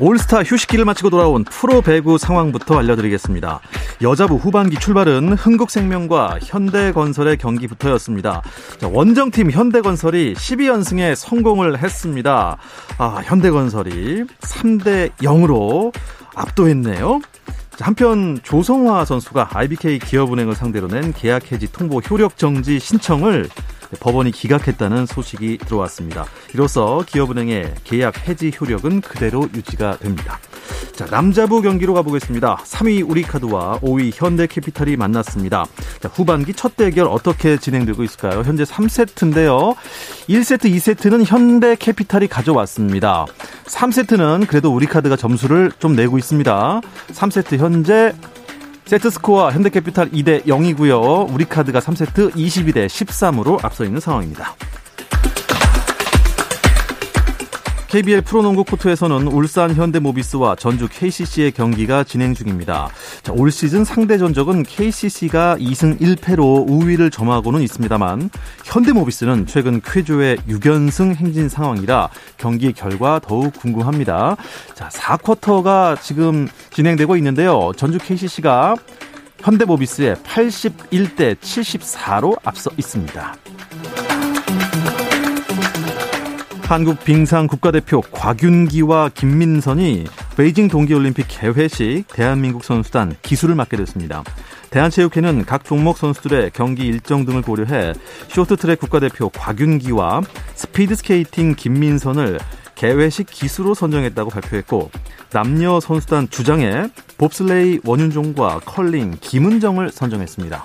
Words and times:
올스타 0.00 0.42
휴식기를 0.42 0.84
마치고 0.84 1.10
돌아온 1.10 1.44
프로 1.44 1.80
배구 1.80 2.18
상황부터 2.18 2.78
알려드리겠습니다. 2.78 3.60
여자부 4.02 4.36
후반기 4.36 4.78
출발은 4.78 5.32
흥국생명과 5.32 6.38
현대건설의 6.42 7.36
경기부터였습니다. 7.38 8.42
자, 8.78 8.88
원정팀 8.88 9.50
현대건설이 9.50 10.34
12연승에 10.34 11.16
성공을 11.16 11.78
했습니다. 11.82 12.58
아, 12.98 13.22
현대건설이 13.24 14.24
3대 14.40 15.10
0으로 15.16 15.92
압도했네요. 16.34 17.20
한편 17.80 18.38
조성화 18.42 19.04
선수가 19.04 19.50
IBK 19.52 19.98
기업은행을 20.00 20.54
상대로 20.54 20.88
낸 20.88 21.12
계약 21.12 21.52
해지 21.52 21.70
통보 21.70 21.98
효력 21.98 22.36
정지 22.36 22.78
신청을 22.78 23.48
법원이 24.00 24.32
기각했다는 24.32 25.06
소식이 25.06 25.58
들어왔습니다. 25.58 26.26
이로써 26.54 27.04
기업은행의 27.06 27.74
계약 27.84 28.28
해지 28.28 28.52
효력은 28.58 29.00
그대로 29.00 29.48
유지가 29.54 29.96
됩니다. 29.98 30.38
자, 30.98 31.06
남자부 31.06 31.62
경기로 31.62 31.94
가보겠습니다. 31.94 32.56
3위 32.56 33.08
우리카드와 33.08 33.78
5위 33.80 34.10
현대캐피탈이 34.14 34.96
만났습니다. 34.96 35.64
자, 36.00 36.10
후반기 36.12 36.52
첫 36.54 36.76
대결 36.76 37.06
어떻게 37.06 37.56
진행되고 37.56 38.02
있을까요? 38.02 38.42
현재 38.44 38.64
3세트인데요. 38.64 39.76
1세트, 40.28 40.64
2세트는 40.74 41.24
현대캐피탈이 41.24 42.26
가져왔습니다. 42.26 43.26
3세트는 43.66 44.48
그래도 44.48 44.74
우리카드가 44.74 45.14
점수를 45.14 45.70
좀 45.78 45.94
내고 45.94 46.18
있습니다. 46.18 46.80
3세트 47.12 47.58
현재 47.58 48.12
세트 48.88 49.10
스코어 49.10 49.50
현대캐피탈 49.52 50.12
2대 50.12 50.46
0이고요. 50.46 51.30
우리카드가 51.30 51.78
3세트 51.78 52.32
22대 52.34 52.86
13으로 52.86 53.62
앞서 53.62 53.84
있는 53.84 54.00
상황입니다. 54.00 54.54
KBL 57.88 58.20
프로농구 58.20 58.64
코트에서는 58.64 59.28
울산 59.28 59.74
현대모비스와 59.74 60.56
전주 60.56 60.88
KCC의 60.90 61.52
경기가 61.52 62.04
진행 62.04 62.34
중입니다. 62.34 62.90
자, 63.22 63.32
올 63.32 63.50
시즌 63.50 63.82
상대 63.82 64.18
전적은 64.18 64.62
KCC가 64.64 65.56
2승 65.58 65.98
1패로 65.98 66.68
우위를 66.68 67.10
점하고는 67.10 67.62
있습니다만 67.62 68.28
현대모비스는 68.66 69.46
최근 69.46 69.80
쾌조의 69.80 70.36
6연승 70.48 71.14
행진 71.14 71.48
상황이라 71.48 72.10
경기 72.36 72.74
결과 72.74 73.20
더욱 73.20 73.54
궁금합니다. 73.54 74.36
자, 74.74 74.90
4쿼터가 74.90 75.98
지금 76.02 76.46
진행되고 76.70 77.16
있는데요. 77.16 77.72
전주 77.74 77.96
KCC가 77.98 78.76
현대모비스의 79.40 80.16
81대 80.16 81.36
74로 81.36 82.36
앞서 82.44 82.70
있습니다. 82.76 83.34
한국 86.68 87.02
빙상 87.02 87.46
국가대표 87.46 88.02
곽윤기와 88.02 89.08
김민선이 89.14 90.04
베이징 90.36 90.68
동계올림픽 90.68 91.24
개회식 91.26 92.04
대한민국 92.12 92.62
선수단 92.62 93.16
기수를 93.22 93.54
맡게 93.54 93.78
됐습니다. 93.78 94.22
대한체육회는 94.68 95.46
각 95.46 95.64
종목 95.64 95.96
선수들의 95.96 96.50
경기 96.52 96.86
일정 96.86 97.24
등을 97.24 97.40
고려해 97.40 97.94
쇼트트랙 98.28 98.80
국가대표 98.80 99.30
곽윤기와 99.30 100.20
스피드스케이팅 100.56 101.54
김민선을 101.54 102.38
개회식 102.74 103.28
기수로 103.30 103.72
선정했다고 103.72 104.28
발표했고 104.28 104.90
남녀 105.30 105.80
선수단 105.80 106.28
주장에 106.28 106.90
봅슬레이 107.16 107.80
원윤종과 107.82 108.60
컬링 108.66 109.16
김은정을 109.22 109.90
선정했습니다. 109.90 110.64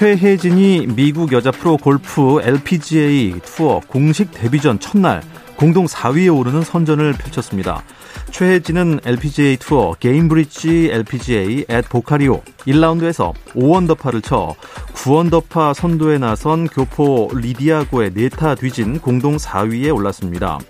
최혜진이 0.00 0.86
미국 0.96 1.30
여자 1.32 1.50
프로 1.50 1.76
골프 1.76 2.40
LPGA 2.42 3.38
투어 3.44 3.80
공식 3.80 4.30
데뷔전 4.32 4.80
첫날 4.80 5.22
공동 5.56 5.84
4위에 5.84 6.34
오르는 6.34 6.62
선전을 6.62 7.12
펼쳤습니다. 7.12 7.82
최혜진은 8.30 9.00
LPGA 9.04 9.58
투어 9.58 9.92
게인브리지 10.00 10.88
LPGA 10.90 11.66
앳 11.68 11.86
보카 11.90 12.19
리오 12.19 12.40
1라운드에서 12.60 13.34
5언더파를 13.48 14.22
쳐 14.22 14.54
9언더파 14.94 15.74
선두에 15.74 16.16
나선 16.16 16.66
교포 16.66 17.28
리디아 17.34 17.77
고의 17.77 18.12
네 18.14 18.34
타 18.34 18.54
뒤진 18.54 19.00
공동 19.00 19.36
4위에 19.36 19.94
올랐습니다. 19.94 20.60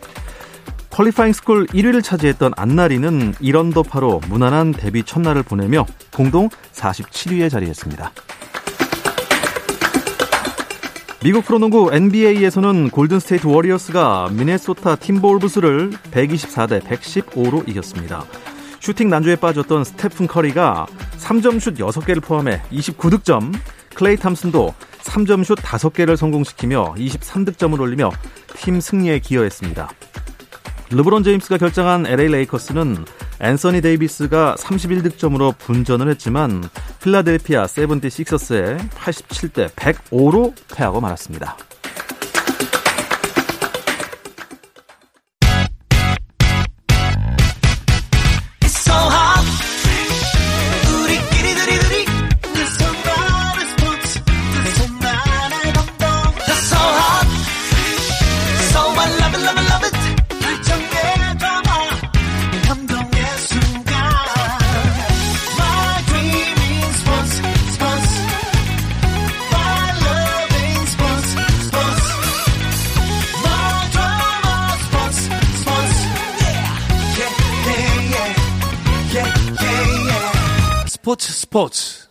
퀄리파잉 0.91 1.33
스쿨 1.35 1.69
1위를 1.69 2.03
차지했던 2.03 2.55
안나린은 2.56 3.34
1언더파로 3.34 4.27
무난한 4.27 4.73
데뷔 4.73 5.05
첫날을 5.05 5.45
보내며 5.45 5.87
공동 6.12 6.49
47위에 6.73 7.49
자리했습니다. 7.49 8.11
미국 11.22 11.44
프로농구 11.44 11.91
NBA에서는 11.92 12.88
골든스테이트 12.88 13.47
워리어스가 13.47 14.31
미네소타 14.32 14.97
팀버울브스를 14.97 15.91
124대 15.91 16.81
115로 16.81 17.69
이겼습니다. 17.69 18.25
슈팅 18.81 19.10
난조에 19.10 19.36
빠졌던 19.36 19.84
스테픈 19.84 20.26
커리가 20.26 20.86
3점 21.19 21.60
슛 21.60 21.75
6개를 21.75 22.22
포함해 22.22 22.62
29득점, 22.72 23.53
클레이 23.94 24.16
탐슨도 24.16 24.72
3점 25.03 25.44
슛 25.44 25.58
5개를 25.58 26.16
성공시키며 26.16 26.94
23득점을 26.97 27.78
올리며 27.78 28.10
팀 28.56 28.81
승리에 28.81 29.19
기여했습니다. 29.19 29.91
르브론 30.93 31.23
제임스가 31.23 31.59
결장한 31.59 32.05
LA 32.05 32.28
레이커스는 32.28 33.05
앤서니 33.41 33.81
데이비스가 33.81 34.56
31득점으로 34.59 35.56
분전을 35.56 36.09
했지만 36.11 36.65
필라델피아 37.01 37.69
세븐티 37.69 38.11
식서스에 38.11 38.77
87대 38.77 39.71
105로 39.71 40.53
패하고 40.75 41.00
말았습니다. 41.00 41.56
스포츠 81.60 82.09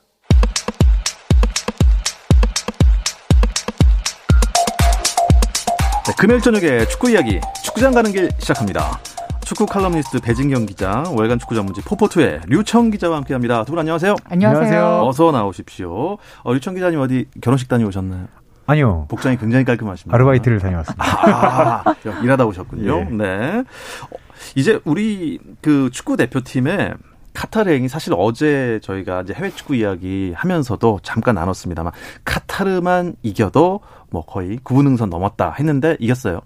네, 6.06 6.14
금요일 6.20 6.42
저녁에 6.42 6.86
축구 6.86 7.10
이야기 7.10 7.40
축구장 7.64 7.92
가는 7.94 8.12
길 8.12 8.30
시작합니다. 8.38 9.00
축구 9.44 9.66
칼럼니스트 9.66 10.20
배진경 10.20 10.68
기자, 10.68 11.04
월간 11.08 11.40
축구 11.40 11.56
전문지 11.56 11.82
포포투의 11.82 12.42
류청 12.46 12.92
기자와 12.92 13.18
함께합니다. 13.18 13.64
두 13.66 13.72
분 13.72 13.80
안녕하세요. 13.80 14.16
안녕하세요. 14.26 15.02
어서 15.04 15.32
나오십시오. 15.32 16.18
어, 16.44 16.54
류청 16.54 16.76
기자님 16.76 17.00
어디 17.00 17.26
결혼식 17.42 17.68
다녀오셨나요? 17.68 18.28
아니요. 18.68 19.08
복장이 19.10 19.38
굉장히 19.38 19.66
깔끔하십니다. 19.66 20.14
아르바이트를 20.16 20.60
다녀왔습니다. 20.60 21.04
아, 21.04 21.84
일하다 22.24 22.46
오셨군요. 22.46 23.00
예. 23.10 23.16
네. 23.16 23.64
어, 24.12 24.16
이제 24.56 24.80
우리 24.86 25.40
그 25.62 25.90
축구 25.92 26.16
대표팀에 26.18 26.94
카타르행이 27.40 27.88
사실 27.88 28.14
어제 28.18 28.82
저희가 28.84 29.22
이제 29.22 29.34
해외 29.34 29.50
축구 29.50 29.74
이야기 29.74 30.34
하면서도 30.36 31.00
잠깐 31.04 31.36
나눴습니다만 31.36 31.94
카타르만 32.26 33.16
이겨도 33.24 33.80
뭐 34.10 34.26
거의 34.26 34.60
구분능선 34.62 35.10
넘었다 35.10 35.56
했는데 35.58 35.96
이겼어요. 36.02 36.42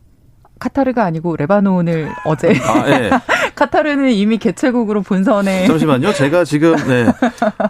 카타르가 0.59 1.03
아니고 1.03 1.35
레바논을 1.35 2.11
어제. 2.25 2.53
아, 2.61 2.83
네. 2.85 3.09
카타르는 3.55 4.11
이미 4.11 4.37
개최국으로 4.37 5.01
본선에. 5.01 5.65
잠시만요. 5.65 6.13
제가 6.13 6.43
지금 6.45 6.75
네. 6.87 7.07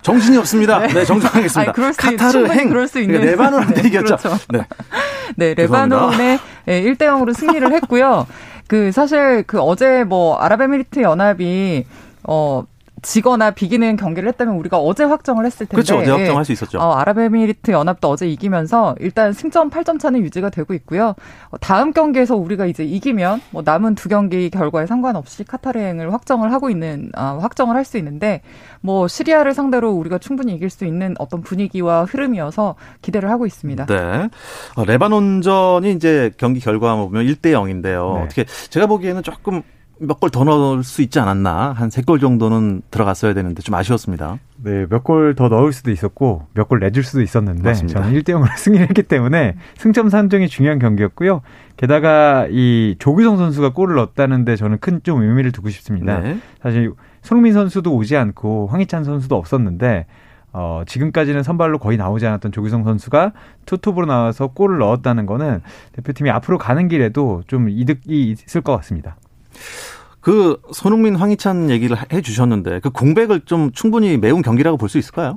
정신이 0.01 0.37
없습니다. 0.39 0.79
네, 0.79 0.87
네 0.87 1.05
정정하겠습니다. 1.05 1.73
아니, 1.81 1.95
카타르 1.95 2.47
행. 2.47 2.67
그럴 2.67 2.89
수 2.89 2.99
있는. 2.99 3.21
그러니까 3.21 3.31
레바논한테 3.31 3.81
네, 3.83 3.87
이겼죠. 3.87 4.17
그렇죠. 4.17 4.37
네. 4.49 4.67
네, 5.37 5.53
레바논에 5.53 6.39
네, 6.65 6.83
1대 6.83 7.03
0으로 7.03 7.33
승리를 7.33 7.71
했고요. 7.71 8.27
그 8.67 8.91
사실 8.91 9.43
그 9.47 9.61
어제 9.61 10.03
뭐 10.03 10.35
아랍에미리트 10.37 11.01
연합이 11.01 11.85
어 12.23 12.63
지거나 13.01 13.51
비기는 13.51 13.97
경기를 13.97 14.29
했다면 14.29 14.55
우리가 14.55 14.77
어제 14.77 15.03
확정을 15.03 15.45
했을 15.45 15.65
텐데. 15.65 15.75
그렇죠. 15.75 15.97
어제 15.97 16.11
확정할 16.11 16.45
수 16.45 16.51
있었죠. 16.51 16.79
어, 16.79 16.93
아랍에미리트 16.93 17.71
연합도 17.71 18.09
어제 18.09 18.27
이기면서 18.29 18.95
일단 18.99 19.33
승점 19.33 19.69
8점 19.69 19.99
차는 19.99 20.21
유지가 20.21 20.49
되고 20.49 20.73
있고요. 20.73 21.15
어, 21.49 21.57
다음 21.59 21.91
경기에서 21.91 22.35
우리가 22.35 22.65
이제 22.65 22.83
이기면 22.83 23.41
뭐 23.51 23.61
남은 23.65 23.95
두 23.95 24.09
경기 24.09 24.49
결과에 24.49 24.85
상관없이 24.85 25.43
카타르행을 25.43 26.13
확정을 26.13 26.51
하고 26.53 26.69
있는 26.69 27.11
아, 27.15 27.37
확정을 27.41 27.75
할 27.75 27.83
수 27.83 27.97
있는데 27.97 28.41
뭐 28.79 29.09
시리아를 29.09 29.53
상대로 29.53 29.91
우리가 29.91 30.17
충분히 30.17 30.53
이길 30.55 30.69
수 30.69 30.85
있는 30.85 31.15
어떤 31.19 31.41
분위기와 31.41 32.05
흐름이어서 32.05 32.75
기대를 33.01 33.29
하고 33.29 33.45
있습니다. 33.45 33.85
네. 33.87 34.29
어, 34.75 34.85
레바논전이 34.85 35.91
이제 35.91 36.31
경기 36.37 36.61
결과 36.61 36.95
보면 36.95 37.25
1대 37.25 37.51
0인데요. 37.51 38.15
네. 38.15 38.23
어떻게 38.23 38.45
제가 38.69 38.87
보기에는 38.87 39.21
조금 39.23 39.63
몇 39.99 40.19
골 40.19 40.29
더 40.31 40.43
넣을 40.43 40.83
수 40.83 41.01
있지 41.01 41.19
않았나 41.19 41.71
한 41.73 41.87
세 41.89 42.03
골 42.03 42.19
정도는 42.19 42.81
들어갔어야 42.91 43.33
되는데 43.33 43.61
좀 43.61 43.75
아쉬웠습니다. 43.75 44.39
네, 44.63 44.85
몇 44.89 45.03
골 45.03 45.35
더 45.35 45.49
넣을 45.49 45.71
수도 45.71 45.91
있었고 45.91 46.47
몇 46.53 46.67
골 46.67 46.79
내줄 46.79 47.03
수도 47.03 47.21
있었는데 47.21 47.61
맞습니다. 47.63 48.01
저는 48.01 48.17
1대 48.19 48.29
0으로 48.29 48.47
승리했기 48.57 49.03
때문에 49.03 49.55
승점 49.77 50.09
산정이 50.09 50.47
중요한 50.49 50.79
경기였고요. 50.79 51.41
게다가 51.77 52.47
이 52.49 52.95
조규성 52.99 53.37
선수가 53.37 53.73
골을 53.73 53.95
넣었다는데 53.95 54.55
저는 54.55 54.79
큰 54.79 55.01
좀 55.03 55.21
의미를 55.21 55.51
두고 55.51 55.69
싶습니다. 55.69 56.19
네. 56.19 56.37
사실 56.61 56.91
손흥민 57.21 57.53
선수도 57.53 57.93
오지 57.95 58.15
않고 58.17 58.67
황희찬 58.67 59.03
선수도 59.03 59.35
없었는데 59.35 60.05
어, 60.53 60.83
지금까지는 60.85 61.41
선발로 61.43 61.79
거의 61.79 61.97
나오지 61.97 62.27
않았던 62.27 62.51
조규성 62.51 62.83
선수가 62.83 63.33
투톱으로 63.65 64.05
나와서 64.05 64.47
골을 64.47 64.77
넣었다는 64.77 65.25
거는 65.25 65.61
대표팀이 65.93 66.29
앞으로 66.29 66.57
가는 66.57 66.87
길에도 66.87 67.41
좀 67.47 67.69
이득이 67.69 68.29
있을 68.31 68.61
것 68.61 68.75
같습니다. 68.77 69.15
그 70.21 70.61
손흥민, 70.71 71.15
황희찬 71.15 71.69
얘기를 71.69 71.97
해 72.11 72.21
주셨는데 72.21 72.79
그 72.79 72.89
공백을 72.89 73.41
좀 73.41 73.71
충분히 73.73 74.17
메운 74.17 74.41
경기라고 74.41 74.77
볼 74.77 74.87
수 74.89 74.97
있을까요? 74.97 75.35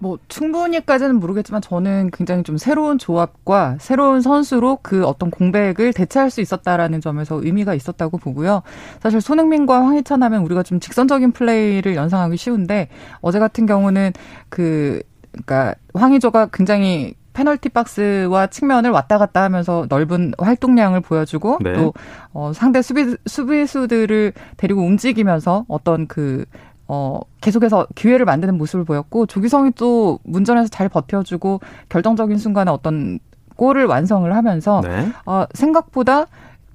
뭐 0.00 0.16
충분히까지는 0.28 1.16
모르겠지만 1.18 1.60
저는 1.60 2.10
굉장히 2.12 2.44
좀 2.44 2.56
새로운 2.56 2.98
조합과 2.98 3.78
새로운 3.80 4.20
선수로 4.20 4.78
그 4.82 5.04
어떤 5.04 5.30
공백을 5.30 5.92
대체할 5.92 6.30
수 6.30 6.40
있었다라는 6.40 7.00
점에서 7.00 7.40
의미가 7.42 7.74
있었다고 7.74 8.18
보고요. 8.18 8.62
사실 9.02 9.20
손흥민과 9.20 9.84
황희찬 9.86 10.22
하면 10.22 10.42
우리가 10.42 10.62
좀 10.62 10.78
직선적인 10.78 11.32
플레이를 11.32 11.96
연상하기 11.96 12.36
쉬운데 12.36 12.88
어제 13.20 13.38
같은 13.40 13.66
경우는 13.66 14.12
그 14.48 15.02
그러니까 15.32 15.74
황희조가 15.94 16.50
굉장히 16.52 17.14
페널티 17.38 17.68
박스와 17.68 18.48
측면을 18.48 18.90
왔다 18.90 19.16
갔다 19.16 19.44
하면서 19.44 19.86
넓은 19.88 20.32
활동량을 20.38 21.00
보여주고 21.00 21.58
네. 21.60 21.72
또 21.74 21.94
어, 22.32 22.50
상대 22.52 22.82
수비 22.82 23.14
수비수들을 23.26 24.32
데리고 24.56 24.82
움직이면서 24.82 25.64
어떤 25.68 26.08
그 26.08 26.44
어, 26.88 27.20
계속해서 27.40 27.86
기회를 27.94 28.24
만드는 28.24 28.56
모습을 28.56 28.86
보였고, 28.86 29.26
조기성이 29.26 29.72
또 29.72 30.20
문전에서 30.24 30.68
잘 30.68 30.88
버텨주고, 30.88 31.60
결정적인 31.90 32.38
순간에 32.38 32.70
어떤 32.70 33.18
골을 33.56 33.84
완성을 33.84 34.34
하면서, 34.34 34.80
네. 34.80 35.12
어, 35.26 35.44
생각보다 35.52 36.28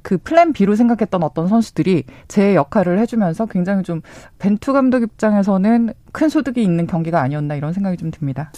그 0.04 0.20
플랜 0.20 0.54
B로 0.54 0.76
생각했던 0.76 1.24
어떤 1.24 1.48
선수들이 1.48 2.04
제 2.28 2.54
역할을 2.54 3.00
해주면서 3.00 3.48
굉장히 3.48 3.82
좀 3.82 4.02
벤투 4.38 4.72
감독 4.72 5.02
입장에서는 5.02 5.94
큰 6.12 6.30
소득이 6.30 6.62
있는 6.62 6.86
경기가 6.86 7.20
아니었나 7.20 7.56
이런 7.56 7.74
생각이 7.74 7.98
좀 7.98 8.12
듭니다. 8.12 8.52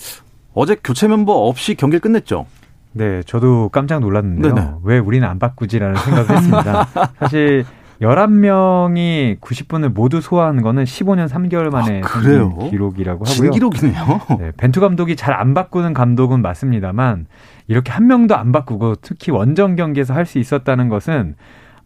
어제 0.55 0.75
교체 0.83 1.07
멤버 1.07 1.33
없이 1.33 1.75
경기를 1.75 1.99
끝냈죠. 1.99 2.45
네, 2.93 3.21
저도 3.23 3.69
깜짝 3.69 3.99
놀랐는데요. 3.99 4.53
네네. 4.53 4.71
왜 4.83 4.97
우리는 4.99 5.27
안 5.27 5.37
바꾸지라는 5.37 5.95
생각을 5.97 6.29
했습니다. 6.29 6.87
사실 7.19 7.65
11명이 8.01 9.39
90분을 9.39 9.89
모두 9.93 10.21
소화한 10.21 10.61
거는 10.61 10.83
15년 10.85 11.27
3개월 11.29 11.69
만에 11.71 12.01
아, 12.03 12.07
생긴 12.07 12.69
기록이라고 12.69 13.25
하고요. 13.25 13.33
신기록이네요. 13.33 14.21
네, 14.39 14.51
벤투 14.57 14.79
감독이 14.81 15.15
잘 15.15 15.35
안 15.35 15.53
바꾸는 15.53 15.93
감독은 15.93 16.41
맞습니다만 16.41 17.27
이렇게 17.67 17.91
한 17.91 18.07
명도 18.07 18.35
안 18.37 18.51
바꾸고 18.53 18.95
특히 19.01 19.31
원정 19.31 19.75
경기에서 19.75 20.13
할 20.13 20.25
수 20.25 20.39
있었다는 20.39 20.87
것은 20.89 21.35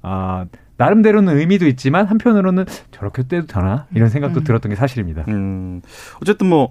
아 0.04 0.46
나름대로는 0.78 1.38
의미도 1.38 1.66
있지만 1.68 2.06
한편으로는 2.06 2.66
저렇게 2.92 3.24
떼도 3.28 3.48
되나 3.48 3.88
이런 3.94 4.08
생각도 4.10 4.42
음. 4.42 4.44
들었던 4.44 4.70
게 4.70 4.76
사실입니다. 4.76 5.26
음, 5.28 5.82
어쨌든 6.22 6.48
뭐 6.48 6.70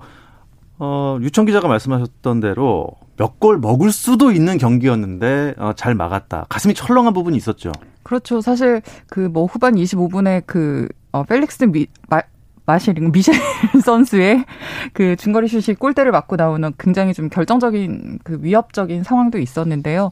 어, 0.79 1.19
유청 1.21 1.45
기자가 1.45 1.69
말씀하셨던 1.69 2.41
대로 2.41 2.89
몇 3.17 3.39
골 3.41 3.59
먹을 3.59 3.91
수도 3.91 4.31
있는 4.33 4.59
경기였는데 4.59 5.55
어, 5.59 5.73
잘 5.77 5.95
막았다. 5.95 6.47
가슴이 6.49 6.75
철렁한 6.75 7.13
부분이 7.15 7.37
있었죠. 7.37 7.73
그렇죠. 8.05 8.41
사실 8.41 8.81
그 9.09 9.29
뭐 9.29 9.45
후반 9.47 9.75
25분에 9.75 10.43
그 10.47 10.89
어, 11.13 11.25
펠릭스 11.25 11.65
미, 11.65 11.87
마, 12.09 12.21
마실 12.67 12.95
미셸 12.95 13.35
선수의 13.85 14.45
그 14.93 15.17
중거리 15.17 15.49
슛이 15.49 15.75
골대를 15.77 16.13
맞고 16.13 16.37
나오는 16.37 16.73
굉장히 16.79 17.13
좀 17.15 17.29
결정적인 17.29 18.21
그 18.23 18.39
위협적인 18.43 19.03
상황도 19.03 19.39
있었는데요. 19.39 20.11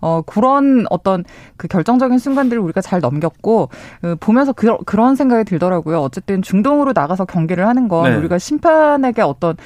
어, 0.00 0.20
그런 0.22 0.84
어떤 0.90 1.24
그 1.56 1.68
결정적인 1.68 2.18
순간들을 2.18 2.60
우리가 2.62 2.82
잘 2.82 3.00
넘겼고, 3.00 3.70
그 4.02 4.16
보면서 4.16 4.52
그, 4.52 4.76
그런 4.84 5.16
생각이 5.16 5.44
들더라고요. 5.44 6.00
어쨌든 6.00 6.42
중동으로 6.42 6.92
나가서 6.94 7.24
경기를 7.24 7.66
하는 7.66 7.88
건 7.88 8.10
네. 8.10 8.16
우리가 8.16 8.36
심판에게 8.38 9.22
어떤 9.22 9.56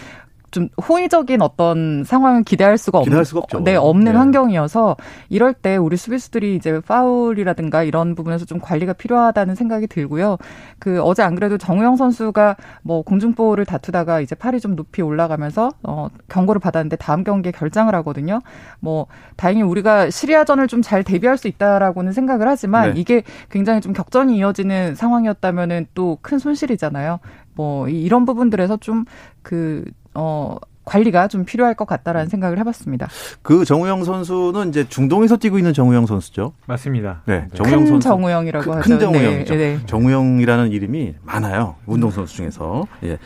좀 0.50 0.68
호의적인 0.88 1.40
어떤 1.42 2.04
상황을 2.04 2.42
기대할 2.44 2.76
수가 2.76 2.98
없는 2.98 3.24
수가 3.24 3.42
네, 3.62 3.76
없는 3.76 4.12
네. 4.12 4.18
환경이어서 4.18 4.96
이럴 5.28 5.54
때 5.54 5.76
우리 5.76 5.96
수비수들이 5.96 6.56
이제 6.56 6.80
파울이라든가 6.80 7.82
이런 7.84 8.14
부분에서 8.14 8.44
좀 8.44 8.58
관리가 8.60 8.92
필요하다는 8.94 9.54
생각이 9.54 9.86
들고요. 9.86 10.36
그 10.78 11.00
어제 11.02 11.22
안 11.22 11.34
그래도 11.34 11.56
정우영 11.58 11.96
선수가 11.96 12.56
뭐 12.82 13.02
공중볼을 13.02 13.64
다투다가 13.64 14.20
이제 14.20 14.34
팔이 14.34 14.60
좀 14.60 14.76
높이 14.76 15.02
올라가면서 15.02 15.70
어 15.82 16.08
경고를 16.28 16.60
받았는데 16.60 16.96
다음 16.96 17.24
경기에 17.24 17.52
결장을 17.52 17.94
하거든요. 17.96 18.40
뭐 18.80 19.06
다행히 19.36 19.62
우리가 19.62 20.10
시리아전을 20.10 20.66
좀 20.66 20.80
잘 20.82 21.04
대비할 21.04 21.36
수 21.36 21.46
있다라고는 21.46 22.12
생각을 22.12 22.48
하지만 22.48 22.94
네. 22.94 23.00
이게 23.00 23.22
굉장히 23.50 23.80
좀 23.82 23.92
격전이 23.92 24.36
이어지는 24.38 24.94
상황이었다면은 24.94 25.86
또 25.94 26.18
큰 26.22 26.38
손실이잖아요. 26.38 27.20
뭐 27.54 27.88
이런 27.88 28.24
부분들에서 28.24 28.78
좀그 28.78 29.84
어, 30.14 30.56
관리가 30.84 31.28
좀 31.28 31.44
필요할 31.44 31.74
것 31.74 31.86
같다라는 31.86 32.28
생각을 32.28 32.58
해봤습니다. 32.58 33.08
그 33.42 33.64
정우영 33.64 34.04
선수는 34.04 34.70
이제 34.70 34.88
중동에서 34.88 35.36
뛰고 35.36 35.58
있는 35.58 35.72
정우영 35.72 36.06
선수죠. 36.06 36.52
맞습니다. 36.66 37.22
네, 37.26 37.46
정우영 37.54 37.86
선수. 37.86 38.08
정우영이라고 38.08 38.64
큰, 38.64 38.78
하죠. 38.78 38.88
큰 38.88 38.98
정우영이죠. 38.98 39.54
네, 39.54 39.76
네. 39.76 39.86
정우영이라는 39.86 40.72
이름이 40.72 41.14
많아요. 41.22 41.76
운동 41.86 42.10
선수 42.10 42.34
중에서 42.34 42.86
예, 43.04 43.18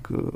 그 0.00 0.30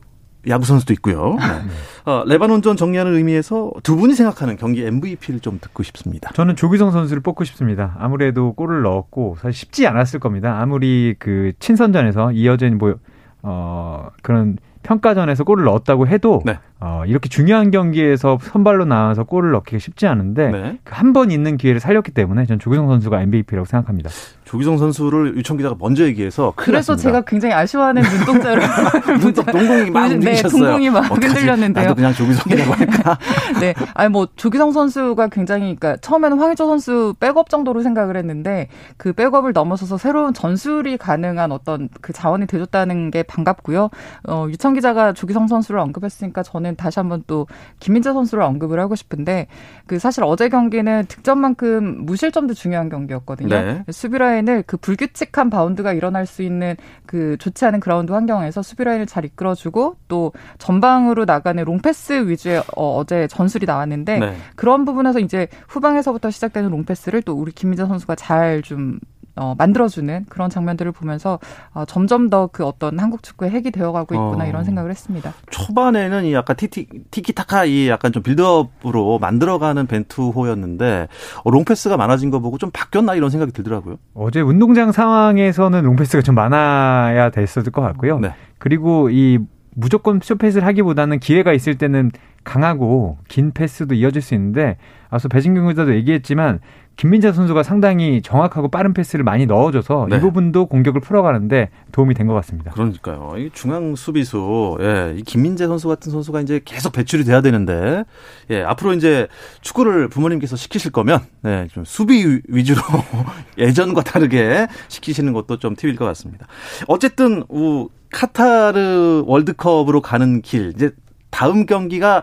야구 0.48 0.64
선수도 0.64 0.92
있고요. 0.94 1.36
네. 1.38 2.10
어, 2.12 2.24
레바논전 2.26 2.76
정리하는 2.76 3.14
의미에서 3.14 3.72
두 3.82 3.96
분이 3.96 4.14
생각하는 4.14 4.56
경기 4.56 4.84
MVP를 4.84 5.40
좀 5.40 5.58
듣고 5.60 5.82
싶습니다. 5.82 6.30
저는 6.34 6.56
조기성 6.56 6.92
선수를 6.92 7.22
뽑고 7.22 7.44
싶습니다. 7.44 7.96
아무래도 7.98 8.52
골을 8.52 8.82
넣었고 8.82 9.38
사실 9.40 9.54
쉽지 9.54 9.86
않았을 9.86 10.20
겁니다. 10.20 10.60
아무리 10.60 11.14
그 11.18 11.52
친선전에서 11.58 12.32
이어진 12.32 12.78
뭐 12.78 12.96
어, 13.42 14.08
그런 14.22 14.58
평가전에서 14.86 15.44
골을 15.44 15.64
넣었다고 15.64 16.06
해도 16.06 16.42
네. 16.44 16.58
어, 16.78 17.02
이렇게 17.06 17.28
중요한 17.28 17.70
경기에서 17.70 18.38
선발로 18.40 18.84
나와서 18.84 19.24
골을 19.24 19.50
넣기가 19.50 19.78
쉽지 19.78 20.06
않은데 20.06 20.50
네. 20.50 20.78
그 20.84 20.94
한번 20.94 21.30
있는 21.30 21.56
기회를 21.56 21.80
살렸기 21.80 22.12
때문에 22.12 22.46
전 22.46 22.58
조규성 22.58 22.86
선수가 22.88 23.20
MVP라고 23.22 23.64
생각합니다. 23.66 24.10
조기성 24.46 24.78
선수를 24.78 25.36
유청 25.36 25.56
기자가 25.56 25.74
먼저 25.78 26.04
얘기해서 26.04 26.52
그래서 26.54 26.92
났습니다. 26.92 27.02
제가 27.02 27.20
굉장히 27.22 27.54
아쉬워하는 27.54 28.02
눈동자를 28.02 28.62
눈동 29.20 29.44
동공이 29.44 29.90
막 29.90 30.08
네, 30.18 30.40
동공이 30.40 30.90
막 30.90 31.10
흔들렸는데요. 31.10 31.84
나도 31.84 31.94
그냥 31.96 32.14
조규성이라고 32.14 32.76
네. 32.76 32.78
할까? 32.78 33.18
네, 33.60 33.74
아니 33.94 34.08
뭐 34.08 34.28
조규성 34.36 34.70
선수가 34.70 35.28
굉장히 35.28 35.74
그러니까 35.74 35.96
처음에는 35.96 36.38
황의조 36.38 36.64
선수 36.64 37.14
백업 37.18 37.50
정도로 37.50 37.82
생각을 37.82 38.16
했는데 38.16 38.68
그 38.96 39.12
백업을 39.12 39.52
넘어서서 39.52 39.98
새로운 39.98 40.32
전술이 40.32 40.96
가능한 40.96 41.50
어떤 41.50 41.88
그 42.00 42.12
자원이 42.12 42.46
되줬다는 42.46 43.10
게 43.10 43.24
반갑고요. 43.24 43.90
어, 44.28 44.46
유청 44.48 44.74
기자가 44.74 45.12
조규성 45.12 45.48
선수를 45.48 45.80
언급했으니까 45.80 46.44
저는 46.44 46.76
다시 46.76 47.00
한번 47.00 47.24
또 47.26 47.48
김민재 47.80 48.12
선수를 48.12 48.44
언급을 48.44 48.78
하고 48.78 48.94
싶은데 48.94 49.48
그 49.88 49.98
사실 49.98 50.22
어제 50.22 50.48
경기는 50.48 51.06
득점만큼 51.08 52.06
무실점도 52.06 52.54
중요한 52.54 52.88
경기였거든요. 52.88 53.48
네. 53.48 53.84
수비라인 53.90 54.35
라인을 54.36 54.64
그 54.66 54.76
불규칙한 54.76 55.50
바운드가 55.50 55.92
일어날 55.92 56.26
수 56.26 56.42
있는 56.42 56.76
그 57.06 57.36
좋지 57.38 57.64
않은 57.64 57.80
그라운드 57.80 58.12
환경에서 58.12 58.62
수비 58.62 58.84
라인을 58.84 59.06
잘 59.06 59.24
이끌어주고 59.24 59.96
또 60.08 60.32
전방으로 60.58 61.24
나가는 61.24 61.62
롱패스 61.62 62.28
위주의 62.28 62.62
어, 62.76 63.04
제 63.06 63.26
전술이 63.26 63.66
나왔는데 63.66 64.18
네. 64.18 64.36
그런 64.54 64.84
부분에서 64.84 65.20
이제 65.20 65.48
후방에서부터 65.68 66.30
시작되는 66.30 66.70
롱패스를 66.70 67.22
또 67.22 67.34
우리 67.34 67.52
김민재 67.52 67.86
선수가 67.86 68.14
잘 68.16 68.56
좀 68.66 68.98
어, 69.36 69.54
만들어주는 69.56 70.26
그런 70.28 70.50
장면들을 70.50 70.92
보면서 70.92 71.38
어, 71.74 71.84
점점 71.86 72.30
더 72.30 72.46
그 72.52 72.64
어떤 72.64 72.98
한국 72.98 73.22
축구의 73.22 73.50
핵이 73.50 73.70
되어가고 73.70 74.14
있구나 74.14 74.44
어. 74.44 74.46
이런 74.46 74.64
생각을 74.64 74.90
했습니다. 74.90 75.32
초반에는 75.50 76.24
이 76.24 76.32
약간 76.32 76.56
티티 76.56 76.86
티키타카 77.10 77.64
이 77.66 77.88
약간 77.88 78.12
좀 78.12 78.22
빌드업으로 78.22 79.18
만들어가는 79.18 79.86
벤투호였는데 79.86 81.08
어, 81.44 81.50
롱패스가 81.50 81.96
많아진 81.96 82.30
거 82.30 82.40
보고 82.40 82.58
좀 82.58 82.70
바뀌었나 82.72 83.14
이런 83.14 83.30
생각이 83.30 83.52
들더라고요. 83.52 83.96
어제 84.14 84.40
운동장 84.40 84.92
상황에서는 84.92 85.82
롱패스가 85.82 86.22
좀 86.22 86.34
많아야 86.34 87.30
됐을 87.30 87.64
것 87.64 87.82
같고요. 87.82 88.18
네. 88.20 88.32
그리고 88.58 89.10
이 89.10 89.38
무조건 89.74 90.20
쇼패스를 90.22 90.66
하기보다는 90.66 91.18
기회가 91.18 91.52
있을 91.52 91.76
때는 91.76 92.10
강하고 92.46 93.18
긴 93.28 93.52
패스도 93.52 93.94
이어질 93.94 94.22
수 94.22 94.34
있는데 94.34 94.78
앞서 95.10 95.28
배진경 95.28 95.68
기자도 95.68 95.94
얘기했지만 95.96 96.60
김민재 96.96 97.30
선수가 97.32 97.62
상당히 97.62 98.22
정확하고 98.22 98.68
빠른 98.68 98.94
패스를 98.94 99.22
많이 99.22 99.44
넣어줘서 99.44 100.06
네. 100.08 100.16
이 100.16 100.20
부분도 100.20 100.64
공격을 100.66 101.02
풀어가는데 101.02 101.68
도움이 101.92 102.14
된 102.14 102.26
것 102.26 102.32
같습니다. 102.34 102.70
그러니까요. 102.72 103.34
이 103.36 103.50
중앙 103.52 103.94
수비수, 103.94 104.78
예, 104.80 105.14
이 105.18 105.22
김민재 105.22 105.66
선수 105.66 105.88
같은 105.88 106.10
선수가 106.10 106.40
이제 106.40 106.60
계속 106.64 106.92
배출이 106.92 107.24
돼야 107.24 107.40
되는데, 107.42 108.04
예, 108.50 108.62
앞으로 108.62 108.94
이제 108.94 109.28
축구를 109.60 110.08
부모님께서 110.08 110.56
시키실 110.56 110.90
거면, 110.90 111.20
네, 111.42 111.68
좀 111.70 111.84
수비 111.84 112.40
위주로 112.48 112.80
예전과 113.58 114.02
다르게 114.02 114.66
시키시는 114.88 115.34
것도 115.34 115.58
좀 115.58 115.76
팁일 115.76 115.96
것 115.96 116.04
같습니다. 116.06 116.46
어쨌든 116.88 117.44
우 117.50 117.88
카타르 118.10 119.24
월드컵으로 119.26 120.00
가는 120.00 120.40
길 120.40 120.72
이제 120.74 120.90
다음 121.36 121.66
경기가 121.66 122.22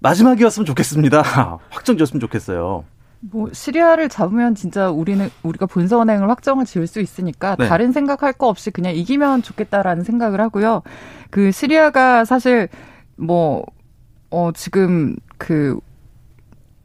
마지막이었으면 0.00 0.66
좋겠습니다. 0.66 1.22
확정 1.70 1.96
지었으면 1.96 2.20
좋겠어요. 2.20 2.84
뭐 3.20 3.48
시리아를 3.52 4.08
잡으면 4.08 4.54
진짜 4.54 4.90
우리는 4.90 5.28
우리가 5.42 5.66
본선행을 5.66 6.28
확정을 6.28 6.66
지을 6.66 6.86
수 6.86 7.00
있으니까 7.00 7.56
네. 7.56 7.66
다른 7.66 7.90
생각할 7.90 8.34
거 8.34 8.46
없이 8.48 8.70
그냥 8.70 8.94
이기면 8.94 9.42
좋겠다라는 9.42 10.04
생각을 10.04 10.40
하고요. 10.40 10.82
그 11.30 11.50
시리아가 11.50 12.24
사실 12.24 12.68
뭐 13.16 13.64
어 14.30 14.52
지금 14.52 15.16
그 15.38 15.78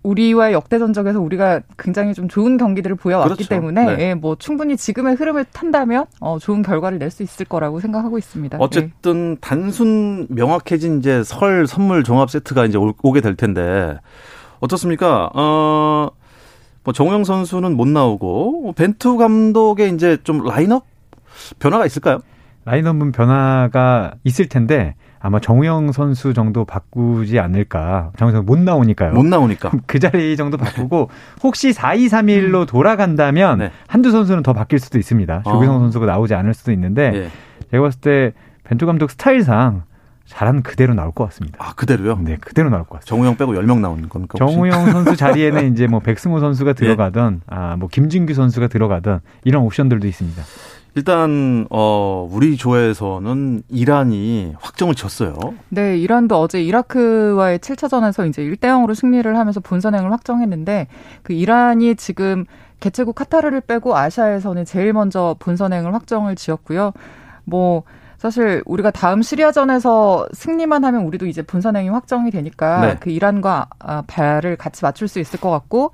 우리와 0.03 0.51
역대 0.51 0.79
전적에서 0.79 1.19
우리가 1.21 1.61
굉장히 1.77 2.13
좀 2.13 2.27
좋은 2.27 2.57
경기들을 2.57 2.95
보여왔기 2.97 3.35
그렇죠. 3.35 3.49
때문에 3.49 3.95
네. 3.95 4.03
예, 4.09 4.13
뭐 4.13 4.35
충분히 4.35 4.75
지금의 4.77 5.15
흐름을 5.15 5.45
탄다면 5.45 6.05
어, 6.19 6.37
좋은 6.39 6.61
결과를 6.61 6.99
낼 6.99 7.09
수 7.09 7.23
있을 7.23 7.45
거라고 7.45 7.79
생각하고 7.79 8.17
있습니다. 8.17 8.57
어쨌든 8.59 9.35
네. 9.35 9.37
단순 9.39 10.27
명확해진 10.29 10.99
이제 10.99 11.23
설 11.23 11.67
선물 11.67 12.03
종합 12.03 12.29
세트가 12.31 12.65
이제 12.65 12.77
오게 12.77 13.21
될 13.21 13.35
텐데 13.35 13.97
어떻습니까? 14.59 15.29
어, 15.33 16.09
뭐 16.83 16.93
정우영 16.93 17.23
선수는 17.23 17.77
못 17.77 17.87
나오고 17.87 18.73
벤투 18.75 19.17
감독의 19.17 19.93
이제 19.93 20.17
좀 20.23 20.43
라인업 20.43 20.85
변화가 21.59 21.85
있을까요? 21.85 22.19
라인업은 22.65 23.11
변화가 23.11 24.15
있을 24.23 24.49
텐데 24.49 24.95
아마 25.25 25.39
정우영 25.39 25.93
선수 25.93 26.33
정도 26.33 26.65
바꾸지 26.65 27.39
않을까. 27.39 28.11
정우영 28.17 28.35
선수 28.35 28.45
못 28.45 28.59
나오니까요. 28.59 29.13
못 29.13 29.25
나오니까. 29.25 29.71
그 29.87 29.97
자리 29.97 30.35
정도 30.35 30.57
바꾸고 30.57 31.09
혹시 31.41 31.71
4-2-3-1로 31.71 32.61
음. 32.61 32.65
돌아간다면 32.65 33.59
네. 33.59 33.71
한두 33.87 34.11
선수는 34.11 34.43
더 34.43 34.51
바뀔 34.51 34.79
수도 34.79 34.99
있습니다. 34.99 35.43
조기성 35.45 35.77
어. 35.77 35.79
선수가 35.79 36.05
나오지 36.05 36.35
않을 36.35 36.53
수도 36.53 36.73
있는데 36.73 37.11
네. 37.11 37.29
제가 37.71 37.83
봤을 37.83 38.01
때 38.01 38.33
벤투 38.65 38.85
감독 38.85 39.11
스타일상 39.11 39.83
잘하는 40.25 40.61
그대로 40.61 40.93
나올 40.93 41.13
것 41.13 41.23
같습니다. 41.25 41.57
아, 41.61 41.73
그대로요? 41.73 42.19
네, 42.21 42.37
그대로 42.41 42.69
나올 42.69 42.83
것 42.83 42.99
같습니다. 42.99 43.07
정우영 43.07 43.37
빼고 43.37 43.53
10명 43.53 43.79
나오는 43.79 44.09
겁니까? 44.09 44.37
정우영 44.37 44.91
선수 44.91 45.15
자리에는 45.15 45.71
이제 45.71 45.87
뭐 45.87 45.99
백승호 46.03 46.41
선수가 46.41 46.71
예. 46.71 46.73
들어가던, 46.73 47.35
예. 47.35 47.39
아, 47.47 47.77
뭐 47.77 47.87
김진규 47.87 48.33
선수가 48.33 48.67
들어가던 48.67 49.21
이런 49.45 49.63
옵션들도 49.63 50.05
있습니다. 50.05 50.41
일단 50.95 51.65
어 51.69 52.27
우리 52.31 52.55
조에서는 52.55 53.63
이란이 53.69 54.53
확정을 54.59 54.93
쳤어요. 54.93 55.35
네, 55.69 55.97
이란도 55.97 56.39
어제 56.39 56.61
이라크와의 56.61 57.59
7차전에서 57.59 58.29
이제 58.29 58.43
1대 58.43 58.61
0으로 58.61 58.93
승리를 58.93 59.37
하면서 59.37 59.59
본선행을 59.59 60.11
확정했는데 60.11 60.87
그 61.23 61.33
이란이 61.33 61.95
지금 61.95 62.45
개최국 62.79 63.15
카타르를 63.15 63.61
빼고 63.61 63.95
아시아에서는 63.95 64.65
제일 64.65 64.93
먼저 64.93 65.35
본선행을 65.39 65.93
확정을 65.93 66.35
지었고요. 66.35 66.93
뭐 67.45 67.83
사실 68.17 68.61
우리가 68.65 68.91
다음 68.91 69.21
시리아전에서 69.21 70.27
승리만 70.31 70.85
하면 70.85 71.03
우리도 71.03 71.25
이제 71.25 71.41
본선행이 71.41 71.89
확정이 71.89 72.31
되니까 72.31 72.81
네. 72.81 72.97
그 72.99 73.09
이란과 73.09 73.67
아, 73.79 74.03
발을 74.07 74.55
같이 74.55 74.83
맞출 74.83 75.07
수 75.07 75.19
있을 75.19 75.41
것 75.41 75.49
같고 75.49 75.91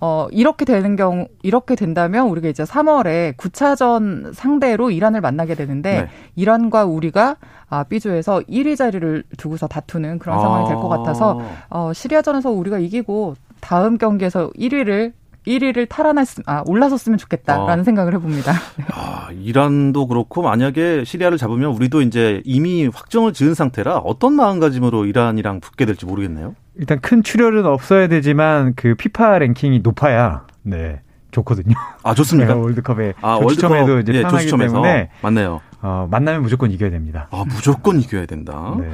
어, 0.00 0.26
이렇게 0.30 0.64
되는 0.64 0.96
경우, 0.96 1.26
이렇게 1.42 1.74
된다면 1.74 2.28
우리가 2.28 2.48
이제 2.48 2.62
3월에 2.62 3.36
9차전 3.36 4.32
상대로 4.32 4.90
이란을 4.90 5.20
만나게 5.20 5.54
되는데, 5.54 6.02
네. 6.02 6.08
이란과 6.36 6.86
우리가 6.86 7.36
아, 7.68 7.84
B조에서 7.84 8.40
1위 8.48 8.76
자리를 8.76 9.24
두고서 9.36 9.68
다투는 9.68 10.18
그런 10.18 10.38
아. 10.38 10.40
상황이 10.40 10.68
될것 10.68 10.88
같아서, 10.88 11.40
어, 11.68 11.92
시리아전에서 11.92 12.50
우리가 12.50 12.78
이기고 12.78 13.34
다음 13.60 13.98
경기에서 13.98 14.50
1위를 14.58 15.12
1위를 15.46 15.88
탈환했, 15.88 16.28
아, 16.46 16.62
올라섰으면 16.66 17.18
좋겠다라는 17.18 17.80
아. 17.80 17.84
생각을 17.84 18.14
해봅니다. 18.14 18.52
아, 18.92 19.28
이란도 19.32 20.06
그렇고 20.06 20.42
만약에 20.42 21.04
시리아를 21.04 21.38
잡으면 21.38 21.72
우리도 21.72 22.02
이제 22.02 22.42
이미 22.44 22.86
확정을 22.86 23.32
지은 23.32 23.54
상태라 23.54 23.98
어떤 23.98 24.34
마음가짐으로 24.34 25.06
이란이랑 25.06 25.60
붙게 25.60 25.86
될지 25.86 26.06
모르겠네요. 26.06 26.54
일단 26.80 26.98
큰 27.00 27.22
출혈은 27.22 27.66
없어야 27.66 28.08
되지만 28.08 28.72
그 28.74 28.94
피파 28.94 29.38
랭킹이 29.38 29.80
높아야 29.80 30.46
네 30.62 31.02
좋거든요. 31.30 31.74
아 32.02 32.14
좋습니까? 32.14 32.54
네, 32.54 32.58
월드컵에 32.60 33.12
아, 33.20 33.38
조추첨에도 33.38 33.98
이제 34.00 34.14
예, 34.14 34.22
편하기 34.22 34.50
때문에 34.50 35.10
맞네요. 35.22 35.60
어, 35.82 36.08
만나면 36.10 36.42
무조건 36.42 36.70
이겨야 36.70 36.88
됩니다. 36.90 37.28
아 37.30 37.44
무조건 37.46 38.00
이겨야 38.00 38.24
된다. 38.24 38.74
네. 38.78 38.90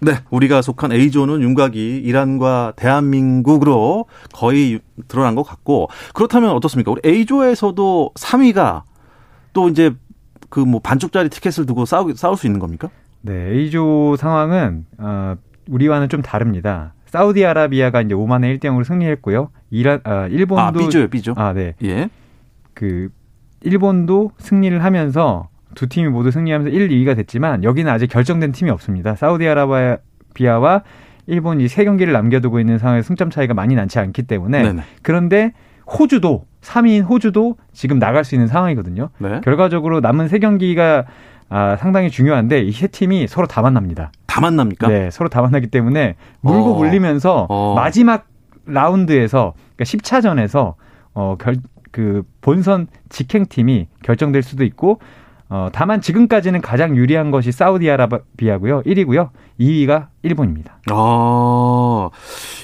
네, 0.00 0.12
우리가 0.30 0.60
속한 0.62 0.92
A조는 0.92 1.40
윤곽이 1.40 1.96
이란과 2.04 2.74
대한민국으로 2.76 4.04
거의 4.34 4.78
드러난 5.08 5.34
것 5.34 5.42
같고 5.42 5.88
그렇다면 6.12 6.50
어떻습니까? 6.50 6.92
우리 6.92 7.00
A조에서도 7.04 8.12
3위가 8.14 8.82
또 9.54 9.68
이제 9.68 9.94
그 10.50 10.60
뭐 10.60 10.80
반쪽짜리 10.80 11.30
티켓을 11.30 11.64
두고 11.66 11.84
싸우, 11.86 12.14
싸울 12.14 12.36
수 12.36 12.46
있는 12.46 12.60
겁니까? 12.60 12.90
네, 13.22 13.32
A조 13.50 14.16
상황은 14.18 14.84
어, 14.98 15.34
우리와는 15.68 16.08
좀 16.10 16.22
다릅니다. 16.22 16.94
사우디아라비아가 17.10 18.02
이제 18.02 18.14
오만에 18.14 18.54
1대 18.54 18.64
0으로 18.64 18.84
승리했고요. 18.84 19.50
이란 19.70 20.00
아, 20.04 20.26
일본도 20.26 20.62
아, 20.62 20.70
B조요, 20.72 21.08
B조. 21.08 21.34
아, 21.36 21.52
네. 21.52 21.74
예. 21.82 22.08
그 22.74 23.08
일본도 23.62 24.32
승리를 24.38 24.82
하면서 24.84 25.48
두 25.74 25.88
팀이 25.88 26.08
모두 26.08 26.30
승리하면서 26.30 26.70
1, 26.74 26.88
2위가 26.88 27.16
됐지만 27.16 27.64
여기는 27.64 27.90
아직 27.90 28.06
결정된 28.08 28.52
팀이 28.52 28.70
없습니다. 28.70 29.14
사우디아라비아와 29.16 30.82
일본이 31.26 31.68
세 31.68 31.84
경기를 31.84 32.12
남겨두고 32.12 32.58
있는 32.60 32.78
상황에서 32.78 33.06
승점 33.06 33.30
차이가 33.30 33.52
많이 33.54 33.74
난지 33.74 33.98
않기 33.98 34.22
때문에 34.22 34.62
네네. 34.62 34.82
그런데 35.02 35.52
호주도 35.86 36.46
3위인 36.62 37.06
호주도 37.08 37.56
지금 37.72 37.98
나갈 37.98 38.24
수 38.24 38.34
있는 38.34 38.46
상황이거든요. 38.48 39.10
네. 39.18 39.40
결과적으로 39.44 40.00
남은 40.00 40.28
세 40.28 40.38
경기가 40.38 41.04
아, 41.50 41.76
상당히 41.76 42.10
중요한데 42.10 42.60
이 42.62 42.72
세 42.72 42.86
팀이 42.88 43.26
서로 43.26 43.46
다 43.46 43.62
만납니다. 43.62 44.12
다 44.38 44.42
만납니까? 44.42 44.88
네, 44.88 45.10
서로 45.10 45.28
다 45.28 45.42
만나기 45.42 45.66
때문에 45.66 46.16
물고 46.40 46.74
어. 46.74 46.76
물리면서 46.76 47.46
어. 47.48 47.74
마지막 47.74 48.26
라운드에서 48.66 49.54
그러니까 49.76 49.84
10차전에서 49.84 50.74
어, 51.14 51.36
결, 51.38 51.56
그 51.90 52.22
본선 52.40 52.86
직행팀이 53.08 53.88
결정될 54.02 54.42
수도 54.42 54.64
있고 54.64 55.00
어, 55.50 55.68
다만 55.72 56.00
지금까지는 56.00 56.60
가장 56.60 56.94
유리한 56.96 57.30
것이 57.30 57.52
사우디아라비아고요. 57.52 58.82
1위고요. 58.82 59.30
2위가 59.58 60.08
일본입니다. 60.22 60.78
아, 60.90 62.10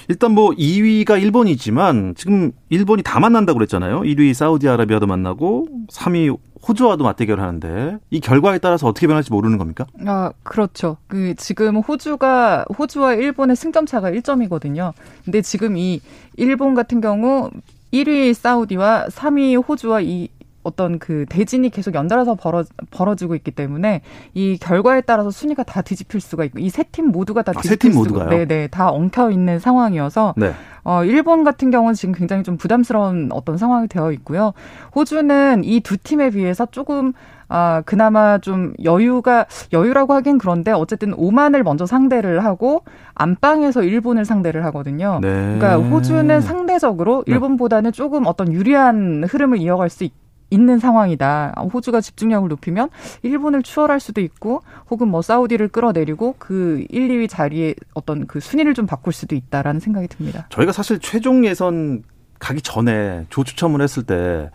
일단 0.08 0.32
뭐 0.32 0.50
2위가 0.50 1.20
일본이지만 1.20 2.14
지금 2.14 2.52
일본이 2.68 3.02
다 3.02 3.20
만난다고 3.20 3.58
그랬잖아요. 3.58 4.00
1위 4.00 4.34
사우디아라비아도 4.34 5.06
만나고 5.06 5.68
3위 5.90 6.36
호주와도 6.66 7.04
맞대결 7.04 7.40
하는데 7.40 7.98
이 8.10 8.20
결과에 8.20 8.58
따라서 8.58 8.86
어떻게 8.86 9.06
변할지 9.06 9.30
모르는 9.30 9.58
겁니까? 9.58 9.86
아, 10.06 10.32
그렇죠. 10.42 10.96
그 11.06 11.34
지금 11.36 11.76
호주가 11.76 12.64
호주와 12.78 13.14
일본의 13.14 13.56
승점 13.56 13.86
차가 13.86 14.10
1점이거든요. 14.10 14.92
근데 15.24 15.42
지금 15.42 15.76
이 15.76 16.00
일본 16.36 16.74
같은 16.74 17.00
경우 17.00 17.50
1위 17.92 18.34
사우디와 18.34 19.06
3위 19.08 19.62
호주와 19.66 20.00
이 20.00 20.28
어떤 20.64 20.98
그 20.98 21.24
대진이 21.28 21.70
계속 21.70 21.94
연달아서 21.94 22.34
벌어, 22.34 22.64
벌어지고 22.90 23.34
있기 23.36 23.52
때문에 23.52 24.00
이 24.34 24.58
결과에 24.58 25.02
따라서 25.02 25.30
순위가 25.30 25.62
다 25.62 25.82
뒤집힐 25.82 26.20
수가 26.20 26.44
있고 26.46 26.58
이 26.58 26.66
세 26.68 26.84
팀 26.90 27.12
모두가 27.12 27.42
다 27.42 27.52
아, 27.54 27.60
뒤집힐 27.60 27.90
아, 27.90 27.94
수가 28.02 28.26
네네 28.28 28.68
다 28.68 28.90
엉켜 28.90 29.30
있는 29.30 29.58
상황이어서 29.58 30.34
네. 30.36 30.52
어 30.82 31.04
일본 31.04 31.44
같은 31.44 31.70
경우는 31.70 31.94
지금 31.94 32.14
굉장히 32.14 32.42
좀 32.42 32.56
부담스러운 32.56 33.28
어떤 33.32 33.56
상황이 33.58 33.86
되어 33.88 34.10
있고요. 34.12 34.52
호주는 34.94 35.62
이 35.64 35.80
두 35.80 35.96
팀에 35.98 36.30
비해서 36.30 36.66
조금 36.66 37.12
아, 37.48 37.82
그나마 37.84 38.38
좀 38.38 38.72
여유가, 38.82 39.44
여유라고 39.72 40.14
하긴 40.14 40.38
그런데 40.38 40.72
어쨌든 40.72 41.12
오만을 41.14 41.62
먼저 41.62 41.84
상대를 41.84 42.42
하고 42.42 42.84
안방에서 43.14 43.82
일본을 43.82 44.24
상대를 44.24 44.64
하거든요. 44.66 45.18
네. 45.22 45.28
그러니까 45.58 45.76
호주는 45.76 46.40
상대적으로 46.40 47.22
네. 47.26 47.32
일본보다는 47.34 47.92
조금 47.92 48.26
어떤 48.26 48.52
유리한 48.52 49.24
흐름을 49.28 49.58
이어갈 49.58 49.90
수 49.90 50.04
있, 50.04 50.12
있는 50.50 50.78
상황이다. 50.78 51.54
호주가 51.72 52.00
집중력을 52.00 52.48
높이면 52.48 52.90
일본을 53.22 53.62
추월할 53.62 54.00
수도 54.00 54.20
있고 54.20 54.62
혹은 54.90 55.08
뭐 55.08 55.22
사우디를 55.22 55.68
끌어내리고 55.68 56.36
그 56.38 56.84
1, 56.90 57.08
2위 57.08 57.28
자리에 57.28 57.74
어떤 57.94 58.26
그 58.26 58.40
순위를 58.40 58.74
좀 58.74 58.86
바꿀 58.86 59.12
수도 59.12 59.34
있다라는 59.34 59.80
생각이 59.80 60.08
듭니다. 60.08 60.46
저희가 60.50 60.72
사실 60.72 60.98
최종 61.00 61.44
예선 61.44 62.02
가기 62.38 62.62
전에 62.62 63.26
조 63.30 63.42
추첨을 63.44 63.80
했을 63.80 64.02
때 64.02 64.50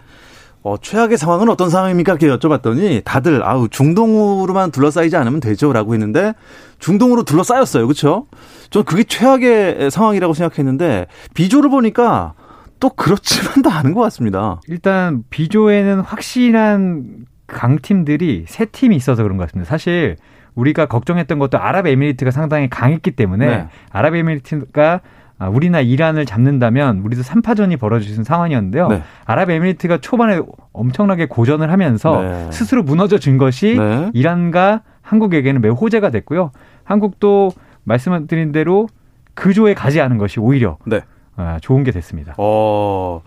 어, 0.62 0.76
최악의 0.78 1.18
상황은 1.18 1.50
어떤 1.50 1.70
상황입니까? 1.70 2.18
이렇게 2.20 2.28
여쭤봤더니 2.28 3.04
다들 3.06 3.44
아우 3.44 3.70
중동으로만 3.70 4.72
둘러싸이지 4.72 5.16
않으면 5.16 5.40
되죠라고 5.40 5.94
했는데 5.94 6.34
중동으로 6.80 7.24
둘러싸였어요. 7.24 7.88
그렇죠? 7.88 8.28
전 8.70 8.84
그게 8.84 9.04
최악의 9.04 9.90
상황이라고 9.90 10.34
생각했는데 10.34 11.08
비조를 11.34 11.70
보니까 11.70 12.34
또 12.80 12.90
그렇지만도 12.90 13.70
않은 13.72 13.94
것 13.94 14.02
같습니다. 14.02 14.60
일단 14.68 15.24
비조에는 15.30 16.02
확실한 16.02 17.26
강팀들이 17.48 18.46
세 18.48 18.66
팀이 18.66 18.96
있어서 18.96 19.24
그런 19.24 19.38
것 19.38 19.44
같습니다. 19.46 19.70
사실 19.70 20.18
우리가 20.56 20.86
걱정했던 20.88 21.40
것도 21.40 21.58
아랍에미리트가 21.58 22.32
상당히 22.32 22.70
강했기 22.70 23.12
때문에 23.12 23.46
네. 23.46 23.68
아랍에미리트가 23.92 25.02
아, 25.42 25.48
우리나 25.48 25.80
이란을 25.80 26.26
잡는다면 26.26 27.00
우리도 27.00 27.22
3파전이 27.22 27.80
벌어지는 27.80 28.26
상황이었는데요. 28.26 28.90
네. 28.90 29.04
아랍에미리트가 29.26 30.00
초반에 30.00 30.42
엄청나게 30.74 31.28
고전을 31.28 31.72
하면서 31.72 32.22
네. 32.22 32.52
스스로 32.52 32.84
무너져 32.84 33.20
준 33.20 33.38
것이 33.38 33.78
네. 33.78 34.12
이란과 34.14 34.82
한국에게는 35.02 35.62
매우 35.62 35.74
호재가 35.74 36.12
됐고요. 36.12 36.52
한국도 36.84 37.52
말씀드린 37.86 38.52
대로 38.52 38.88
그 39.34 39.54
조에 39.54 39.74
가지 39.74 40.02
않은 40.02 40.18
것이 40.18 40.42
오히려 40.42 40.78
네. 40.86 41.02
아, 41.40 41.58
좋은 41.62 41.84
게 41.84 41.92
됐습니다. 41.92 42.36
어, 42.38 43.22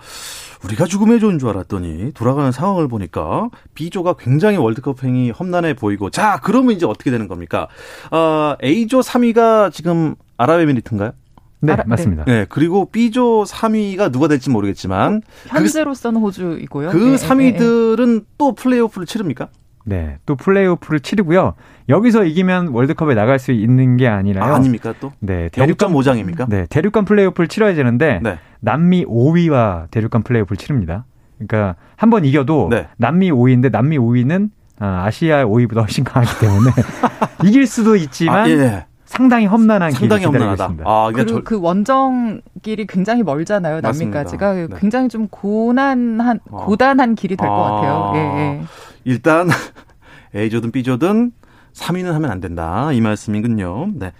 우리가 0.64 0.84
죽음의 0.84 1.18
조인 1.18 1.38
줄 1.38 1.48
알았더니 1.48 2.12
돌아가는 2.12 2.52
상황을 2.52 2.86
보니까 2.86 3.48
B조가 3.74 4.14
굉장히 4.18 4.58
월드컵 4.58 5.02
행위 5.02 5.30
험난해 5.30 5.74
보이고 5.74 6.10
자 6.10 6.38
그러면 6.42 6.76
이제 6.76 6.86
어떻게 6.86 7.10
되는 7.10 7.26
겁니까? 7.26 7.68
어, 8.10 8.54
A조 8.62 9.00
3위가 9.00 9.72
지금 9.72 10.14
아랍에미리트인가요? 10.36 11.12
네, 11.60 11.72
알아, 11.72 11.84
맞습니다. 11.86 12.24
네. 12.24 12.40
네, 12.40 12.46
그리고 12.48 12.90
B조 12.90 13.44
3위가 13.44 14.12
누가 14.12 14.28
될지 14.28 14.50
모르겠지만 14.50 15.22
현재로서는 15.46 16.20
그, 16.20 16.26
호주이고요. 16.26 16.90
그 16.90 16.96
네, 16.96 17.14
3위들은 17.16 18.18
네, 18.20 18.24
또 18.36 18.54
플레이오프를 18.54 19.06
치릅니까? 19.06 19.48
네, 19.84 20.18
또 20.26 20.36
플레이오프를 20.36 21.00
치르고요. 21.00 21.54
여기서 21.88 22.24
이기면 22.24 22.68
월드컵에 22.68 23.14
나갈 23.14 23.38
수 23.38 23.52
있는 23.52 23.96
게 23.96 24.06
아니라요. 24.08 24.54
아, 24.54 24.58
닙니까 24.58 24.94
또? 25.00 25.12
네, 25.18 25.48
대륙간 25.50 25.90
모장입니까? 25.92 26.46
네, 26.48 26.66
대륙간 26.70 27.04
플레이오프를 27.04 27.48
치러야 27.48 27.74
되는데 27.74 28.20
네. 28.22 28.38
남미 28.60 29.04
5위와 29.04 29.90
대륙간 29.90 30.22
플레이오프를 30.22 30.56
치릅니다. 30.56 31.04
그러니까 31.38 31.76
한 31.96 32.10
번 32.10 32.24
이겨도 32.24 32.68
네. 32.70 32.86
남미 32.96 33.30
5위인데 33.32 33.70
남미 33.72 33.98
5위는 33.98 34.50
아, 34.78 35.04
아시아 35.06 35.44
5위보다 35.44 35.80
훨씬 35.80 36.04
강하기 36.04 36.38
때문에 36.40 36.70
이길 37.44 37.66
수도 37.66 37.96
있지만 37.96 38.36
아, 38.44 38.48
예. 38.48 38.86
상당히 39.12 39.44
험난한 39.44 39.90
상당히 39.90 40.20
길이 40.24 40.32
험난하다. 40.38 40.64
있습니다. 40.64 40.84
아, 40.86 41.10
그리고 41.12 41.28
저... 41.28 41.44
그 41.44 41.60
원정길이 41.60 42.86
굉장히 42.86 43.22
멀잖아요. 43.22 43.82
남미까지가 43.82 44.54
네. 44.54 44.66
굉장히 44.78 45.10
좀 45.10 45.28
고난한 45.28 46.40
어. 46.50 46.64
고단한 46.64 47.14
길이 47.14 47.36
될것 47.36 47.54
아... 47.54 47.62
같아요. 47.62 48.12
예, 48.14 48.20
예. 48.40 48.62
일단 49.04 49.50
A조든 50.34 50.72
B조든 50.72 51.32
3위는 51.74 52.12
하면 52.12 52.30
안 52.30 52.40
된다. 52.40 52.90
이 52.92 53.02
말씀이군요. 53.02 53.90
네. 53.96 54.12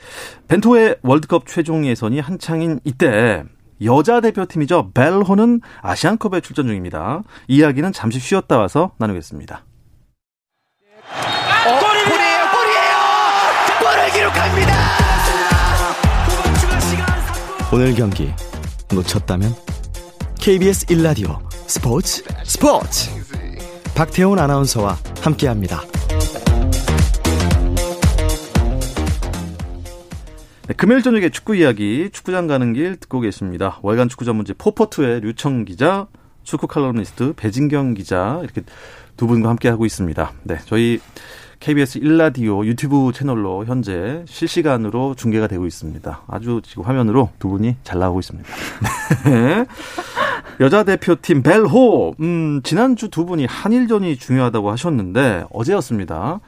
벤토의 0.49 0.97
월드컵 1.03 1.47
최종 1.47 1.87
예선이 1.87 2.21
한창인 2.21 2.79
이때 2.85 3.45
여자 3.83 4.21
대표팀이죠. 4.21 4.91
벨호는 4.93 5.63
아시안컵에 5.81 6.43
출전 6.43 6.67
중입니다. 6.67 7.23
이야기는 7.49 7.93
잠시 7.93 8.19
쉬었다 8.19 8.59
와서 8.59 8.93
나누겠습니다. 8.99 9.65
어, 11.65 11.79
골이에요, 11.81 12.41
골이에요! 12.53 12.97
골을 13.81 14.13
기록합니다! 14.13 14.82
오늘 17.75 17.95
경기 17.95 18.29
놓쳤다면 18.95 19.51
KBS 20.39 20.85
1라디오 20.89 21.39
스포츠 21.51 22.23
스포츠 22.45 23.11
박태훈 23.95 24.39
아나운서와 24.39 24.99
함께합니다. 25.23 25.81
네, 30.69 30.75
금요일 30.77 31.03
저녁에 31.03 31.31
축구 31.31 31.57
이야기 31.57 32.11
축구장 32.13 32.47
가는 32.47 32.75
길 32.75 32.97
듣고 32.97 33.21
계십니다. 33.21 33.79
월간 33.81 34.11
축구 34.11 34.27
전문지 34.27 34.53
포포투의 34.53 35.23
류청 35.23 35.65
기자, 35.65 36.09
축구 36.43 36.67
칼럼니스트 36.67 37.33
배진경 37.37 37.95
기자 37.95 38.39
이렇게 38.43 38.61
두 39.17 39.27
분과 39.27 39.49
함께 39.49 39.71
하고 39.71 39.87
있습니다. 39.87 40.33
네, 40.43 40.59
저희 40.67 41.01
KBS 41.63 42.01
1라디오 42.01 42.67
유튜브 42.67 43.13
채널로 43.15 43.65
현재 43.67 44.25
실시간으로 44.27 45.15
중계가 45.15 45.47
되고 45.47 45.65
있습니다. 45.65 46.23
아주 46.27 46.61
지금 46.65 46.83
화면으로 46.83 47.31
두 47.39 47.49
분이 47.51 47.77
잘 47.85 48.01
나오고 48.01 48.19
있습니다. 48.19 48.49
네. 49.31 49.65
여자 50.59 50.83
대표팀 50.83 51.45
벨호, 51.45 52.17
음, 52.19 52.63
지난주 52.65 53.09
두 53.11 53.25
분이 53.27 53.47
한일전이 53.47 54.17
중요하다고 54.17 54.73
하셨는데 54.73 55.45
어제였습니다. 55.53 56.41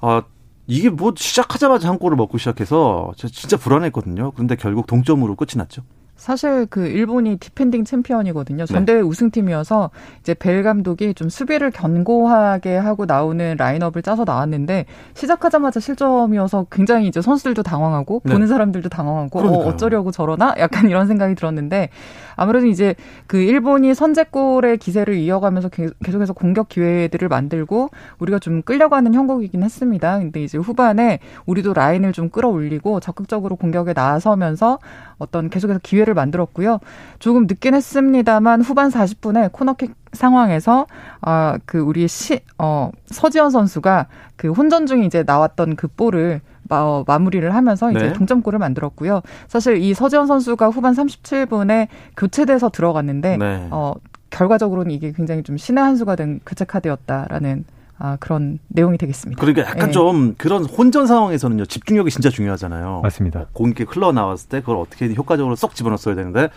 어, 0.00 0.22
이게 0.66 0.88
뭐 0.88 1.12
시작하자마자 1.14 1.90
한 1.90 1.98
골을 1.98 2.16
먹고 2.16 2.38
시작해서 2.38 3.12
진짜 3.18 3.58
불안했거든요. 3.58 4.30
그런데 4.30 4.56
결국 4.56 4.86
동점으로 4.86 5.36
끝이 5.36 5.50
났죠. 5.56 5.82
사실 6.16 6.66
그 6.66 6.86
일본이 6.86 7.36
디펜딩 7.36 7.84
챔피언이거든요. 7.84 8.64
네. 8.64 8.72
전대회 8.72 8.96
네. 8.96 9.02
우승팀이어서 9.02 9.90
이제 10.20 10.32
벨 10.34 10.62
감독이 10.62 11.12
좀 11.14 11.28
수비를 11.28 11.70
견고하게 11.70 12.76
하고 12.76 13.04
나오는 13.04 13.54
라인업을 13.58 14.02
짜서 14.02 14.24
나왔는데 14.24 14.86
시작하자마자 15.14 15.78
실점이어서 15.78 16.66
굉장히 16.70 17.06
이제 17.06 17.20
선수들도 17.20 17.62
당황하고 17.62 18.22
네. 18.24 18.32
보는 18.32 18.46
사람들도 18.46 18.88
당황하고 18.88 19.40
어, 19.40 19.66
어쩌려고 19.66 20.10
저러나 20.10 20.54
약간 20.58 20.88
이런 20.88 21.06
생각이 21.06 21.34
들었는데 21.34 21.90
아무래도 22.34 22.66
이제 22.66 22.94
그 23.26 23.36
일본이 23.36 23.94
선제골의 23.94 24.78
기세를 24.78 25.14
이어가면서 25.14 25.68
계속해서 26.02 26.32
공격 26.32 26.68
기회들을 26.68 27.28
만들고 27.28 27.90
우리가 28.18 28.38
좀 28.38 28.62
끌려가는 28.62 29.12
형국이긴 29.12 29.62
했습니다. 29.62 30.18
근데 30.18 30.42
이제 30.42 30.56
후반에 30.56 31.18
우리도 31.44 31.74
라인을 31.74 32.12
좀 32.12 32.30
끌어올리고 32.30 33.00
적극적으로 33.00 33.56
공격에 33.56 33.92
나서면서 33.92 34.78
어떤 35.18 35.48
계속해서 35.50 35.80
기회 35.82 36.05
를 36.06 36.14
만들었고요. 36.14 36.78
조금 37.18 37.48
늦긴 37.48 37.74
했습니다만 37.74 38.62
후반 38.62 38.90
40분에 38.90 39.50
코너킥 39.50 39.92
상황에서 40.12 40.86
아그 41.20 41.78
우리 41.78 42.06
시어 42.06 42.92
서지현 43.06 43.50
선수가 43.50 44.06
그 44.36 44.52
혼전 44.52 44.86
중에 44.86 45.04
이제 45.04 45.24
나왔던 45.26 45.74
그 45.74 45.88
볼을 45.88 46.40
어, 46.70 47.04
마무리를 47.06 47.52
하면서 47.52 47.90
이제 47.90 48.06
네. 48.06 48.12
동점골을 48.12 48.58
만들었고요. 48.58 49.22
사실 49.48 49.78
이 49.78 49.94
서지현 49.94 50.28
선수가 50.28 50.68
후반 50.68 50.94
37분에 50.94 51.88
교체돼서 52.16 52.70
들어갔는데 52.70 53.36
네. 53.36 53.68
어 53.72 53.94
결과적으로는 54.30 54.92
이게 54.92 55.12
굉장히 55.12 55.42
좀 55.42 55.56
신의 55.56 55.82
한 55.82 55.96
수가 55.96 56.14
된 56.14 56.40
교체 56.46 56.64
카드였다라는 56.64 57.64
아, 57.98 58.16
그런 58.20 58.58
내용이 58.68 58.98
되겠습니다. 58.98 59.40
그러니까 59.40 59.62
약간 59.62 59.86
네. 59.86 59.92
좀 59.92 60.34
그런 60.36 60.64
혼전 60.64 61.06
상황에서는요 61.06 61.64
집중력이 61.66 62.10
진짜 62.10 62.28
중요하잖아요. 62.28 63.00
맞습니다. 63.02 63.46
공격이 63.52 63.84
흘러 63.90 64.12
나왔을 64.12 64.48
때 64.48 64.60
그걸 64.60 64.76
어떻게 64.76 65.12
효과적으로 65.14 65.56
쏙 65.56 65.74
집어넣었어야 65.74 66.14
되는데 66.14 66.48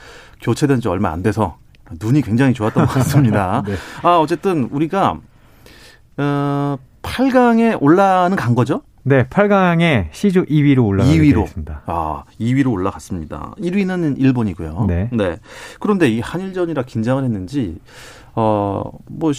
교체된 0.41 0.81
지 0.81 0.89
얼마 0.89 1.11
안 1.11 1.23
돼서 1.23 1.57
눈이 2.01 2.21
굉장히 2.23 2.53
좋았던 2.53 2.85
것 2.85 2.91
같습니다. 2.93 3.63
네. 3.67 3.75
아 4.03 4.17
어쨌든 4.17 4.67
우리가 4.71 5.19
어, 6.17 6.77
8강에 7.01 7.77
올라는 7.81 8.35
간 8.35 8.53
거죠? 8.53 8.81
네, 9.03 9.25
8강에 9.27 10.09
C조 10.11 10.43
2위로 10.43 10.85
올라가게 10.85 11.17
2위로. 11.17 11.47
습니다 11.47 11.81
아, 11.85 12.25
2위로 12.39 12.71
올라갔습니다. 12.73 13.53
1위는 13.57 14.19
일본이고요. 14.19 14.85
네. 14.89 15.09
네. 15.13 15.37
그런데 15.79 16.09
이 16.09 16.19
한일전이라 16.19 16.83
긴장을 16.83 17.23
했는지 17.23 17.79
어뭐 18.33 19.31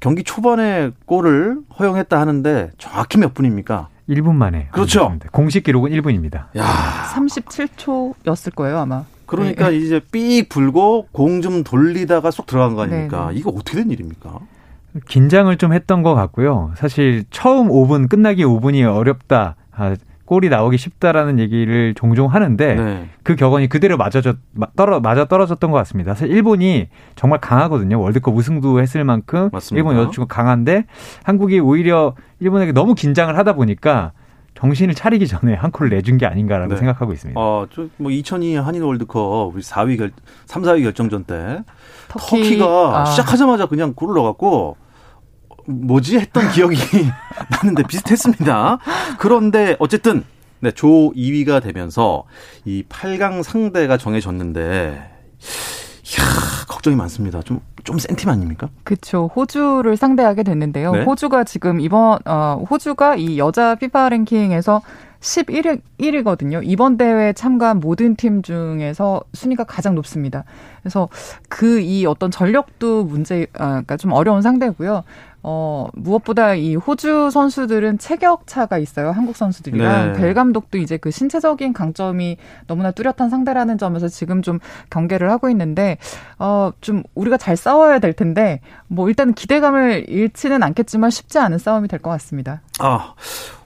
경기 0.00 0.22
초반에 0.22 0.90
골을 1.06 1.58
허용했다 1.78 2.18
하는데 2.20 2.70
정확히 2.78 3.18
몇 3.18 3.34
분입니까? 3.34 3.88
1분 4.08 4.34
만에. 4.34 4.68
그렇죠. 4.72 5.16
공식 5.32 5.64
기록은 5.64 5.90
1분입니다. 5.90 6.46
야. 6.56 6.64
37초였을 7.14 8.54
거예요, 8.54 8.78
아마. 8.78 9.04
그러니까 9.26 9.68
네. 9.70 9.76
이제 9.76 10.00
삑 10.10 10.48
불고 10.48 11.06
공 11.12 11.42
좀 11.42 11.62
돌리다가 11.62 12.30
쏙 12.30 12.46
들어간 12.46 12.74
거 12.74 12.82
아닙니까? 12.82 13.26
네, 13.28 13.34
네. 13.34 13.38
이거 13.40 13.50
어떻게 13.50 13.76
된 13.78 13.90
일입니까? 13.90 14.38
긴장을 15.06 15.54
좀 15.58 15.74
했던 15.74 16.02
것 16.02 16.14
같고요. 16.14 16.72
사실 16.76 17.24
처음 17.30 17.68
5분 17.68 18.08
끝나기 18.08 18.44
5분이 18.44 18.82
어렵다. 18.90 19.56
아, 19.72 19.94
골이 20.28 20.50
나오기 20.50 20.76
쉽다라는 20.76 21.38
얘기를 21.38 21.94
종종 21.94 22.26
하는데 22.26 22.74
네. 22.74 23.08
그 23.22 23.34
격언이 23.34 23.70
그대로 23.70 23.96
맞아져 23.96 24.34
떨어 24.76 25.00
맞아 25.00 25.24
떨어졌던 25.24 25.70
것 25.70 25.78
같습니다. 25.78 26.12
사실 26.12 26.30
일본이 26.30 26.88
정말 27.16 27.40
강하거든요. 27.40 27.98
월드컵 27.98 28.36
우승도 28.36 28.78
했을 28.78 29.04
만큼 29.04 29.48
맞습니다. 29.50 29.78
일본 29.78 29.96
여자축구 29.96 30.26
강한데 30.28 30.84
한국이 31.22 31.60
오히려 31.60 32.14
일본에게 32.40 32.72
너무 32.72 32.94
긴장을 32.94 33.34
하다 33.38 33.54
보니까 33.54 34.12
정신을 34.54 34.94
차리기 34.94 35.26
전에 35.26 35.54
한 35.54 35.70
골을 35.70 35.88
내준 35.88 36.18
게 36.18 36.26
아닌가라고 36.26 36.74
네. 36.74 36.76
생각하고 36.76 37.14
있습니다. 37.14 37.40
어, 37.40 37.66
저뭐 37.72 38.10
2002 38.10 38.56
한일 38.56 38.82
월드컵 38.82 39.54
우리 39.54 39.62
4위 39.62 39.96
결 39.96 40.10
3, 40.44 40.60
4위 40.60 40.82
결정전 40.82 41.24
때 41.24 41.64
터키. 42.08 42.58
가 42.58 43.00
아. 43.00 43.04
시작하자마자 43.06 43.64
그냥 43.64 43.94
골을 43.94 44.14
넣어갖고 44.16 44.76
뭐지 45.68 46.18
했던 46.18 46.50
기억이 46.52 46.76
나는데 47.50 47.84
비슷했습니다. 47.84 48.78
그런데 49.18 49.76
어쨌든 49.78 50.24
네, 50.60 50.70
조 50.72 51.12
2위가 51.14 51.62
되면서 51.62 52.24
이 52.64 52.82
8강 52.88 53.42
상대가 53.42 53.96
정해졌는데 53.96 55.10
이야, 56.10 56.24
걱정이 56.66 56.96
많습니다. 56.96 57.42
좀, 57.42 57.60
좀 57.84 57.98
센팀 57.98 58.28
아닙니까? 58.30 58.68
그렇죠. 58.82 59.30
호주를 59.36 59.96
상대하게 59.96 60.42
됐는데요. 60.42 60.92
네? 60.92 61.02
호주가 61.04 61.44
지금 61.44 61.80
이번, 61.80 62.18
어, 62.24 62.64
호주가 62.68 63.14
이 63.16 63.38
여자 63.38 63.74
피파 63.74 64.08
랭킹에서 64.08 64.80
11위, 65.20 65.80
1위거든요. 65.98 66.60
이번 66.64 66.96
대회 66.96 67.32
참가한 67.32 67.80
모든 67.80 68.14
팀 68.16 68.40
중에서 68.42 69.20
순위가 69.34 69.64
가장 69.64 69.96
높습니다. 69.96 70.44
그래서 70.80 71.08
그 71.48 71.80
이 71.80 72.06
어떤 72.06 72.30
전력도 72.30 73.04
문제, 73.04 73.46
아, 73.54 73.66
그러니까 73.66 73.96
좀 73.96 74.12
어려운 74.12 74.42
상대고요. 74.42 75.02
어, 75.42 75.86
무엇보다 75.94 76.54
이 76.54 76.74
호주 76.74 77.30
선수들은 77.30 77.98
체격차가 77.98 78.78
있어요. 78.78 79.12
한국 79.12 79.36
선수들이랑. 79.36 80.12
네. 80.12 80.18
벨 80.18 80.34
감독도 80.34 80.78
이제 80.78 80.96
그 80.96 81.10
신체적인 81.10 81.72
강점이 81.72 82.36
너무나 82.66 82.90
뚜렷한 82.90 83.30
상대라는 83.30 83.78
점에서 83.78 84.08
지금 84.08 84.42
좀 84.42 84.58
경계를 84.90 85.30
하고 85.30 85.48
있는데, 85.50 85.96
어, 86.38 86.72
좀 86.80 87.02
우리가 87.14 87.36
잘 87.36 87.56
싸워야 87.56 87.98
될 88.00 88.12
텐데, 88.12 88.60
뭐 88.88 89.08
일단 89.08 89.32
기대감을 89.32 90.06
잃지는 90.08 90.62
않겠지만 90.62 91.10
쉽지 91.10 91.38
않은 91.38 91.58
싸움이 91.58 91.86
될 91.88 91.98
것 92.00 92.10
같습니다. 92.10 92.60
아, 92.80 93.14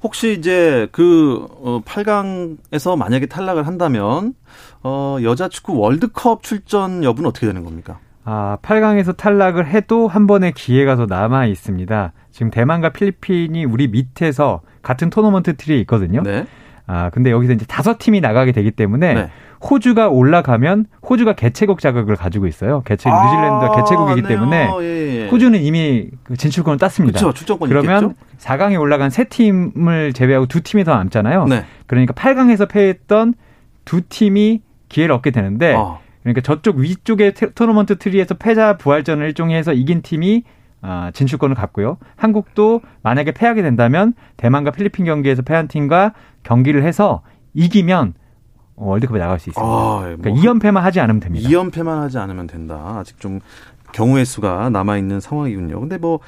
혹시 0.02 0.32
이제 0.38 0.88
그, 0.92 1.46
어, 1.62 1.80
8강에서 1.84 2.96
만약에 2.96 3.26
탈락을 3.26 3.66
한다면, 3.66 4.34
어, 4.82 5.16
여자 5.22 5.48
축구 5.48 5.78
월드컵 5.78 6.42
출전 6.42 7.04
여부는 7.04 7.28
어떻게 7.28 7.46
되는 7.46 7.64
겁니까? 7.64 7.98
아, 8.24 8.58
8강에서 8.62 9.16
탈락을 9.16 9.66
해도 9.66 10.06
한 10.08 10.26
번의 10.26 10.52
기회가 10.52 10.96
더 10.96 11.06
남아 11.06 11.46
있습니다. 11.46 12.12
지금 12.30 12.50
대만과 12.50 12.90
필리핀이 12.90 13.64
우리 13.64 13.88
밑에서 13.88 14.60
같은 14.82 15.10
토너먼트 15.10 15.56
틀에 15.56 15.78
있거든요. 15.80 16.22
네. 16.22 16.46
아, 16.86 17.10
근데 17.10 17.30
여기서 17.30 17.52
이제 17.52 17.64
다섯 17.66 17.98
팀이 17.98 18.20
나가게 18.20 18.52
되기 18.52 18.70
때문에 18.70 19.14
네. 19.14 19.30
호주가 19.62 20.08
올라가면 20.08 20.86
호주가 21.08 21.34
개최국 21.34 21.80
자격을 21.80 22.16
가지고 22.16 22.46
있어요. 22.46 22.82
개최 22.84 23.08
아, 23.08 23.24
뉴질랜드가 23.24 23.76
개최국이기 23.76 24.28
때문에 24.28 24.70
예, 24.80 24.84
예. 25.20 25.28
호주는 25.28 25.60
이미 25.62 26.08
그 26.24 26.36
진출권을 26.36 26.78
땄습니다. 26.78 27.18
그쵸, 27.18 27.32
출전권 27.32 27.68
그러면 27.68 28.02
있겠죠? 28.02 28.26
4강에 28.38 28.80
올라간 28.80 29.10
세 29.10 29.24
팀을 29.24 30.12
제외하고 30.12 30.46
두 30.46 30.62
팀이 30.62 30.82
더 30.82 30.94
남잖아요. 30.96 31.46
네. 31.46 31.64
그러니까 31.86 32.12
8강에서 32.14 32.68
패했던 32.68 33.34
두 33.84 34.02
팀이 34.02 34.62
기회를 34.88 35.14
얻게 35.14 35.30
되는데 35.30 35.74
아. 35.76 35.98
그러니까 36.22 36.40
저쪽 36.40 36.76
위쪽의 36.76 37.34
토너먼트 37.54 37.98
트리에서 37.98 38.34
패자 38.34 38.76
부활전을 38.78 39.26
일종의 39.26 39.56
해서 39.56 39.72
이긴 39.72 40.02
팀이 40.02 40.44
아, 40.80 41.10
진출권을 41.12 41.54
갖고요. 41.54 41.98
한국도 42.16 42.80
만약에 43.02 43.32
패하게 43.32 43.62
된다면 43.62 44.14
대만과 44.36 44.72
필리핀 44.72 45.04
경기에서 45.04 45.42
패한 45.42 45.68
팀과 45.68 46.12
경기를 46.42 46.82
해서 46.84 47.22
이기면 47.54 48.14
월드컵에 48.74 49.18
나갈 49.18 49.38
수 49.38 49.50
있습니다. 49.50 49.72
아, 49.72 50.00
뭐 50.00 50.00
그러니까 50.20 50.30
2연패만 50.30 50.80
하지 50.80 50.98
않으면 51.00 51.20
됩니다. 51.20 51.48
2연패만 51.48 52.00
하지 52.00 52.18
않으면 52.18 52.46
된다. 52.48 52.96
아직 52.98 53.20
좀 53.20 53.38
경우의 53.92 54.24
수가 54.24 54.70
남아 54.70 54.96
있는 54.96 55.20
상황이군요. 55.20 55.78
근데 55.80 55.98
뭐 55.98 56.20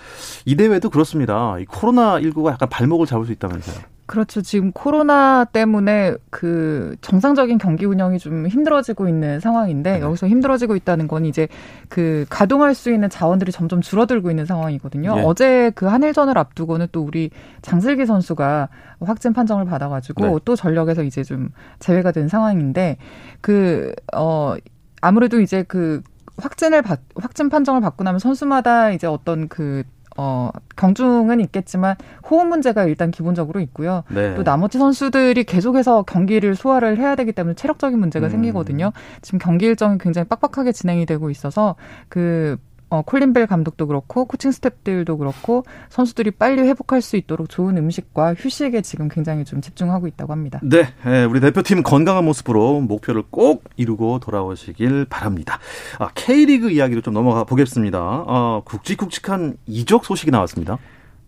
이 0.44 0.54
대회도 0.54 0.90
그렇습니다. 0.90 1.58
이 1.58 1.64
코로나 1.64 2.20
19가 2.20 2.52
약간 2.52 2.68
발목을 2.68 3.06
잡을 3.06 3.24
수 3.26 3.32
있다면서요. 3.32 3.76
그렇죠. 4.06 4.42
지금 4.42 4.70
코로나 4.72 5.44
때문에 5.44 6.14
그 6.30 6.94
정상적인 7.00 7.58
경기 7.58 7.86
운영이 7.86 8.18
좀 8.18 8.46
힘들어지고 8.46 9.08
있는 9.08 9.40
상황인데 9.40 9.94
네. 9.94 10.00
여기서 10.00 10.28
힘들어지고 10.28 10.76
있다는 10.76 11.08
건 11.08 11.24
이제 11.24 11.48
그 11.88 12.26
가동할 12.28 12.74
수 12.74 12.92
있는 12.92 13.08
자원들이 13.08 13.50
점점 13.50 13.80
줄어들고 13.80 14.30
있는 14.30 14.44
상황이거든요. 14.46 15.16
네. 15.16 15.22
어제 15.24 15.70
그 15.74 15.86
한일전을 15.86 16.36
앞두고는 16.36 16.88
또 16.92 17.02
우리 17.02 17.30
장슬기 17.62 18.06
선수가 18.06 18.68
확진 19.00 19.32
판정을 19.32 19.64
받아가지고 19.64 20.26
네. 20.26 20.38
또 20.44 20.54
전력에서 20.54 21.02
이제 21.02 21.22
좀 21.24 21.48
제외가 21.78 22.12
된 22.12 22.28
상황인데 22.28 22.98
그 23.40 23.94
어 24.12 24.56
아무래도 25.00 25.40
이제 25.40 25.62
그 25.64 26.02
확진을 26.36 26.82
받, 26.82 27.00
확진 27.16 27.48
판정을 27.48 27.80
받고 27.80 28.04
나면 28.04 28.18
선수마다 28.18 28.90
이제 28.90 29.06
어떤 29.06 29.48
그 29.48 29.84
어, 30.16 30.50
경중은 30.76 31.40
있겠지만 31.40 31.96
호흡 32.28 32.46
문제가 32.46 32.84
일단 32.84 33.10
기본적으로 33.10 33.60
있고요. 33.60 34.04
네. 34.08 34.34
또 34.34 34.44
나머지 34.44 34.78
선수들이 34.78 35.44
계속해서 35.44 36.02
경기를 36.02 36.54
소화를 36.54 36.98
해야 36.98 37.16
되기 37.16 37.32
때문에 37.32 37.54
체력적인 37.54 37.98
문제가 37.98 38.26
음. 38.26 38.30
생기거든요. 38.30 38.92
지금 39.22 39.38
경기 39.38 39.66
일정이 39.66 39.98
굉장히 39.98 40.28
빡빡하게 40.28 40.72
진행이 40.72 41.06
되고 41.06 41.30
있어서 41.30 41.74
그 42.08 42.56
어, 42.90 43.02
콜린 43.02 43.32
벨 43.32 43.46
감독도 43.46 43.86
그렇고 43.86 44.24
코칭 44.24 44.50
스탭들도 44.50 45.18
그렇고 45.18 45.64
선수들이 45.88 46.32
빨리 46.32 46.62
회복할 46.62 47.02
수 47.02 47.16
있도록 47.16 47.48
좋은 47.48 47.76
음식과 47.76 48.34
휴식에 48.34 48.82
지금 48.82 49.08
굉장히 49.08 49.44
좀 49.44 49.60
집중하고 49.60 50.06
있다고 50.06 50.32
합니다. 50.32 50.60
네, 50.62 50.86
예, 51.06 51.24
우리 51.24 51.40
대표팀 51.40 51.82
건강한 51.82 52.24
모습으로 52.24 52.80
목표를 52.80 53.24
꼭 53.30 53.64
이루고 53.76 54.20
돌아오시길 54.20 55.06
바랍니다. 55.06 55.58
아, 55.98 56.08
K리그 56.14 56.70
이야기로 56.70 57.00
좀 57.00 57.14
넘어가 57.14 57.44
보겠습니다. 57.44 57.98
어, 58.00 58.62
굵직굵직한 58.64 59.56
이적 59.66 60.04
소식이 60.04 60.30
나왔습니다. 60.30 60.78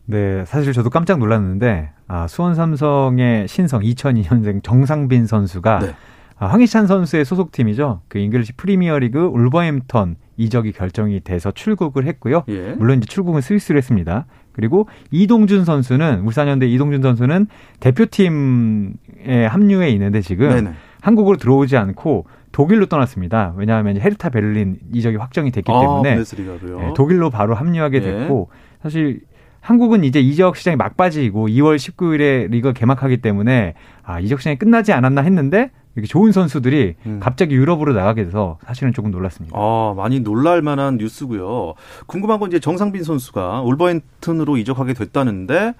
네, 0.04 0.44
사실 0.46 0.72
저도 0.72 0.90
깜짝 0.90 1.18
놀랐는데 1.18 1.90
아, 2.06 2.28
수원 2.28 2.54
삼성의 2.54 3.48
신성 3.48 3.82
2002년생 3.82 4.62
정상빈 4.62 5.26
선수가 5.26 5.78
네. 5.80 5.94
아, 6.38 6.46
황희찬 6.46 6.86
선수의 6.86 7.24
소속팀이죠. 7.24 8.02
그 8.08 8.18
잉글리시 8.18 8.52
프리미어리그 8.52 9.18
울버햄턴 9.18 10.16
이적이 10.36 10.72
결정이 10.72 11.20
돼서 11.20 11.50
출국을 11.50 12.06
했고요. 12.06 12.44
예. 12.48 12.74
물론 12.76 12.98
이제 12.98 13.06
출국은 13.06 13.40
스위스로 13.40 13.78
했습니다. 13.78 14.26
그리고 14.52 14.88
이동준 15.10 15.64
선수는 15.64 16.20
울산현대 16.20 16.66
이동준 16.66 17.02
선수는 17.02 17.46
대표팀에 17.80 19.46
합류해 19.48 19.90
있는데 19.90 20.20
지금 20.20 20.48
네네. 20.48 20.70
한국으로 21.02 21.36
들어오지 21.36 21.76
않고 21.76 22.26
독일로 22.52 22.86
떠났습니다. 22.86 23.52
왜냐하면 23.56 24.00
헤르타 24.00 24.30
베를린 24.30 24.78
이적이 24.94 25.16
확정이 25.18 25.50
됐기 25.50 25.70
아, 25.70 25.80
때문에 25.80 26.16
네, 26.16 26.92
독일로 26.96 27.30
바로 27.30 27.54
합류하게 27.54 27.98
예. 27.98 28.00
됐고 28.00 28.48
사실 28.82 29.20
한국은 29.60 30.04
이제 30.04 30.20
이적 30.20 30.56
시장이 30.56 30.76
막바지이고 30.76 31.48
2월 31.48 31.76
19일에 31.76 32.48
리그 32.50 32.72
개막하기 32.72 33.18
때문에 33.18 33.74
아 34.02 34.20
이적 34.20 34.40
시장이 34.40 34.56
끝나지 34.58 34.92
않았나 34.92 35.22
했는데 35.22 35.70
이렇게 35.96 36.06
좋은 36.06 36.30
선수들이 36.30 36.94
음. 37.06 37.20
갑자기 37.22 37.54
유럽으로 37.54 37.94
나가게 37.94 38.24
돼서 38.24 38.58
사실은 38.64 38.92
조금 38.92 39.10
놀랐습니다. 39.10 39.56
아, 39.58 39.94
많이 39.96 40.20
놀랄 40.20 40.60
만한 40.60 40.98
뉴스고요. 40.98 41.74
궁금한 42.06 42.38
건 42.38 42.50
이제 42.50 42.60
정상빈 42.60 43.02
선수가 43.02 43.62
올버햄튼으로 43.62 44.58
이적하게 44.58 44.92
됐다는데 44.92 45.74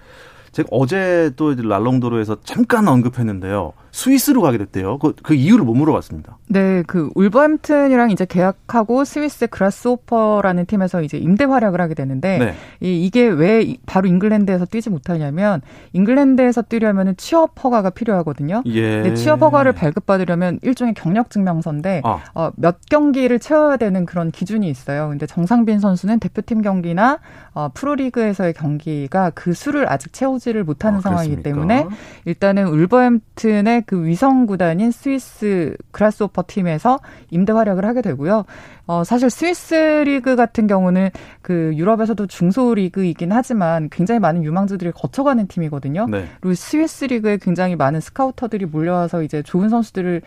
제가 0.53 0.69
어제 0.73 1.31
또 1.37 1.55
랄롱도로에서 1.55 2.39
잠깐 2.43 2.89
언급했는데요. 2.89 3.75
스위스로 3.97 4.43
가게 4.43 4.59
됐대요. 4.59 4.99
그, 4.99 5.15
그 5.23 5.33
이유를 5.33 5.65
못 5.65 5.73
물어봤습니다. 5.73 6.37
네, 6.49 6.83
그 6.87 7.09
울버햄튼이랑 7.15 8.11
이제 8.11 8.27
계약하고 8.27 9.07
스위스 9.07 9.47
그라스오퍼라는 9.47 10.67
팀에서 10.67 11.01
이제 11.01 11.17
임대 11.17 11.45
활약을 11.45 11.81
하게 11.81 11.95
되는데 11.95 12.39
네. 12.39 12.55
이, 12.81 13.07
이게 13.07 13.27
왜 13.27 13.75
바로 13.87 14.07
잉글랜드에서 14.09 14.67
뛰지 14.67 14.91
못하냐면 14.91 15.63
잉글랜드에서 15.95 16.61
뛰려면 16.61 17.17
취업 17.17 17.53
허가가 17.65 17.89
필요하거든요. 17.89 18.65
예. 18.67 19.01
근데 19.01 19.15
취업 19.15 19.41
허가를 19.41 19.73
발급받으려면 19.73 20.59
일종의 20.61 20.93
경력 20.93 21.31
증명서인데 21.31 22.03
아. 22.05 22.21
어, 22.35 22.51
몇 22.57 22.77
경기를 22.91 23.39
채워야 23.39 23.79
되는 23.79 24.05
그런 24.05 24.31
기준이 24.31 24.69
있어요. 24.69 25.09
근데 25.09 25.25
정상빈 25.25 25.81
선수는 25.81 26.21
대표팀 26.21 26.61
경기나 26.61 27.21
어, 27.55 27.71
프로리그에서의 27.73 28.53
경기가 28.53 29.31
그 29.31 29.55
수를 29.55 29.91
아직 29.91 30.13
채우지를 30.13 30.65
못하는 30.65 30.99
아, 30.99 31.01
상황이기 31.01 31.43
때문에 31.43 31.87
일단은 32.27 32.67
울버햄튼의 32.67 33.86
그 33.87 34.05
위성 34.05 34.47
구단인 34.47 34.91
스위스 34.91 35.77
그라스오퍼 35.93 36.45
팀에서 36.47 36.99
임대 37.31 37.53
활약을 37.53 37.85
하게 37.85 38.03
되고요. 38.03 38.45
어, 38.89 39.05
사실 39.05 39.31
스위스 39.31 39.75
리그 39.75 40.37
같은 40.37 40.67
경우는 40.67 41.11
그 41.43 41.73
유럽에서도 41.75 42.27
중소 42.27 42.75
리그이긴 42.75 43.33
하지만 43.33 43.89
굉장히 43.91 44.21
많은 44.21 44.45
유망주들이 44.45 44.93
거쳐가는 44.93 45.47
팀이거든요. 45.49 46.07
네. 46.09 46.27
그리고 46.41 46.55
스위스 46.55 47.05
리그에 47.07 47.39
굉장히 47.39 47.75
많은 47.77 48.01
스카우터들이 48.01 48.67
몰려와서 48.67 49.23
이제 49.23 49.43
좋은 49.43 49.69
선수들을 49.69 50.23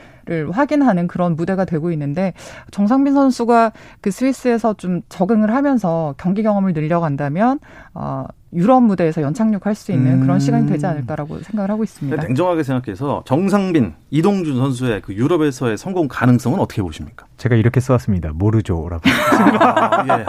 확인하는 0.51 1.07
그런 1.07 1.35
무대가 1.35 1.65
되고 1.65 1.91
있는데 1.91 2.33
정상빈 2.71 3.13
선수가 3.13 3.71
그 4.01 4.11
스위스에서 4.11 4.73
좀 4.73 5.01
적응을 5.09 5.53
하면서 5.53 6.15
경기 6.17 6.43
경험을 6.43 6.73
늘려간다면 6.73 7.59
어, 7.93 8.25
유럽 8.53 8.81
무대에서 8.81 9.21
연착륙 9.21 9.65
할 9.65 9.75
수 9.75 9.91
있는 9.91 10.13
음. 10.13 10.19
그런 10.21 10.39
시간이 10.39 10.67
되지 10.67 10.85
않을까라고 10.85 11.39
생각을 11.43 11.69
하고 11.69 11.83
있습니다. 11.83 12.21
냉정하게 12.23 12.63
생각해서 12.63 13.23
정상빈, 13.25 13.93
이동준 14.09 14.55
선수의 14.57 15.01
그 15.01 15.13
유럽에서의 15.13 15.77
성공 15.77 16.07
가능성은 16.07 16.59
어떻게 16.59 16.81
보십니까? 16.81 17.25
제가 17.38 17.55
이렇게 17.55 17.79
써왔습니다. 17.79 18.31
모르죠라고. 18.33 19.01
아, 19.62 20.05
예. 20.07 20.25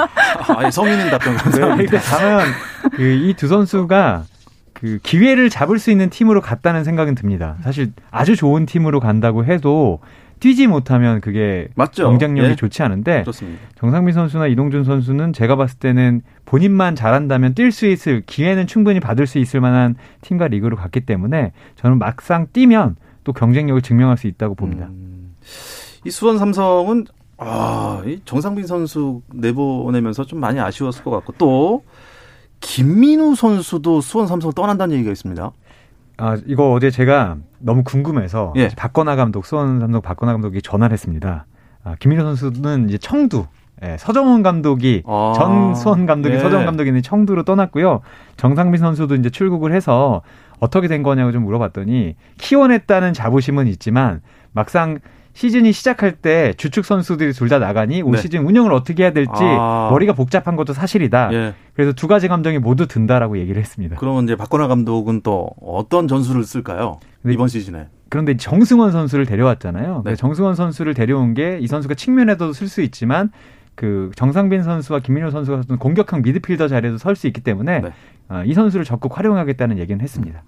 아, 0.55 0.67
예. 0.67 0.71
성인인 0.71 1.11
답변 1.11 1.37
감사합니다. 1.37 1.99
네, 1.99 2.05
다만 2.05 2.47
그 2.93 3.03
이 3.03 3.35
두 3.35 3.49
선수가 3.49 4.25
그 4.75 4.99
기회를 5.03 5.51
잡을 5.51 5.79
수 5.79 5.91
있는 5.91 6.11
팀으로 6.11 6.41
갔다는 6.41 6.85
생각은 6.85 7.15
듭니다. 7.15 7.57
사실 7.63 7.93
아주 8.11 8.37
좋은 8.37 8.67
팀으로 8.67 9.01
간다고 9.01 9.45
해도 9.45 10.01
뛰지 10.41 10.67
못하면 10.67 11.21
그게 11.21 11.69
맞죠. 11.75 12.05
경쟁력이 12.05 12.51
예. 12.51 12.57
좋지 12.57 12.83
않은데 12.83 13.25
좋습니다. 13.25 13.61
정상민 13.79 14.15
선수나 14.15 14.47
이동준 14.47 14.85
선수는 14.85 15.33
제가 15.33 15.57
봤을 15.57 15.79
때는 15.79 16.23
본인만 16.47 16.97
잘한다면 16.97 17.55
뛸 17.55 17.71
수 17.71 17.87
있을 17.87 18.23
기회는 18.27 18.67
충분히 18.67 18.99
받을 18.99 19.27
수 19.27 19.39
있을 19.39 19.61
만한 19.61 19.95
팀과 20.23 20.49
리그로 20.49 20.77
갔기 20.77 21.01
때문에 21.03 21.53
저는 21.77 21.99
막상 21.99 22.47
뛰면 22.53 22.97
또 23.23 23.33
경쟁력을 23.33 23.81
증명할 23.83 24.17
수 24.17 24.27
있다고 24.27 24.55
봅니다. 24.55 24.87
음, 24.87 25.37
이 26.05 26.11
수원 26.11 26.39
삼성은 26.39 27.05
아, 27.37 28.03
이 28.07 28.21
정상빈 28.25 28.67
선수 28.67 29.23
내보내면서 29.33 30.25
좀 30.25 30.41
많이 30.41 30.59
아쉬웠을 30.61 31.05
것 31.05 31.11
같고 31.11 31.35
또 31.39 31.85
김민우 32.61 33.35
선수도 33.35 34.01
수원 34.01 34.27
삼성을 34.27 34.53
떠난다는 34.55 34.95
얘기가 34.97 35.11
있습니다. 35.11 35.51
아, 36.21 36.37
이거 36.47 36.73
어제 36.73 36.91
제가 36.91 37.37
너무 37.59 37.83
궁금해서 37.85 38.53
예. 38.57 38.69
박건아 38.69 39.17
감독, 39.17 39.47
수원 39.47 39.81
삼성 39.81 40.01
박건아 40.01 40.33
감독이 40.33 40.63
전화를 40.63 40.93
했습니다. 40.93 41.47
아, 41.83 41.95
김민우 41.99 42.23
선수는 42.23 42.89
이제 42.89 42.99
청두, 42.99 43.47
예, 43.83 43.97
서정훈 43.99 44.43
감독이 44.43 45.03
아, 45.07 45.33
전 45.37 45.75
수원 45.75 46.07
감독이 46.07 46.35
예. 46.35 46.39
서정훈 46.39 46.67
감독이 46.67 46.89
있는 46.89 47.03
청두로 47.03 47.45
떠났고요. 47.45 48.01
정상빈 48.37 48.79
선수도 48.79 49.15
이제 49.15 49.31
출국을 49.31 49.73
해서 49.73 50.23
어떻게 50.59 50.89
된 50.89 51.03
거냐고 51.03 51.33
좀 51.33 51.45
물어봤더니 51.45 52.17
키워냈다는 52.39 53.15
자부심은 53.15 53.67
있지만 53.69 54.21
막상 54.53 54.99
시즌이 55.41 55.73
시작할 55.73 56.13
때 56.13 56.53
주축 56.59 56.85
선수들이 56.85 57.33
둘 57.33 57.49
다 57.49 57.59
나가니 57.59 58.03
올 58.03 58.13
네. 58.13 58.19
시즌 58.19 58.45
운영을 58.45 58.73
어떻게 58.75 59.05
해야 59.05 59.13
될지 59.13 59.31
아. 59.43 59.89
머리가 59.91 60.13
복잡한 60.13 60.55
것도 60.55 60.75
사실이다. 60.75 61.31
예. 61.33 61.55
그래서 61.75 61.93
두 61.93 62.07
가지 62.09 62.29
감정이 62.29 62.59
모두 62.59 62.87
든다라고 62.87 63.39
얘기를 63.39 63.59
했습니다. 63.61 63.97
그러면 63.99 64.25
이제 64.25 64.37
박건아 64.37 64.69
감독은 64.69 65.23
또 65.23 65.49
어떤 65.63 66.07
전술을 66.09 66.45
쓸까요? 66.45 67.01
이번 67.27 67.49
시즌에. 67.49 67.89
그런데 68.11 68.37
정승원 68.37 68.93
선수를 68.93 69.25
데려왔잖아요. 69.25 70.03
네. 70.05 70.15
정승원 70.15 70.55
선수를 70.55 70.93
데려온 70.93 71.33
게 71.33 71.59
이 71.61 71.67
선수가 71.67 71.95
측면에도 71.95 72.53
쓸 72.53 72.69
수 72.69 72.83
있지만 72.83 73.31
그 73.75 74.11
정상빈 74.17 74.63
선수와 74.63 75.01
김민호 75.01 75.31
선수가 75.31 75.77
공격형 75.79 76.21
미드필더 76.23 76.69
자리에도 76.69 76.99
설 76.99 77.17
수 77.17 77.27
있기 77.29 77.41
때문에 77.41 77.81
네. 77.81 77.93
어, 78.29 78.43
이 78.45 78.53
선수를 78.53 78.85
적극 78.85 79.17
활용하겠다는 79.17 79.79
얘기는 79.79 79.99
했습니다. 80.01 80.43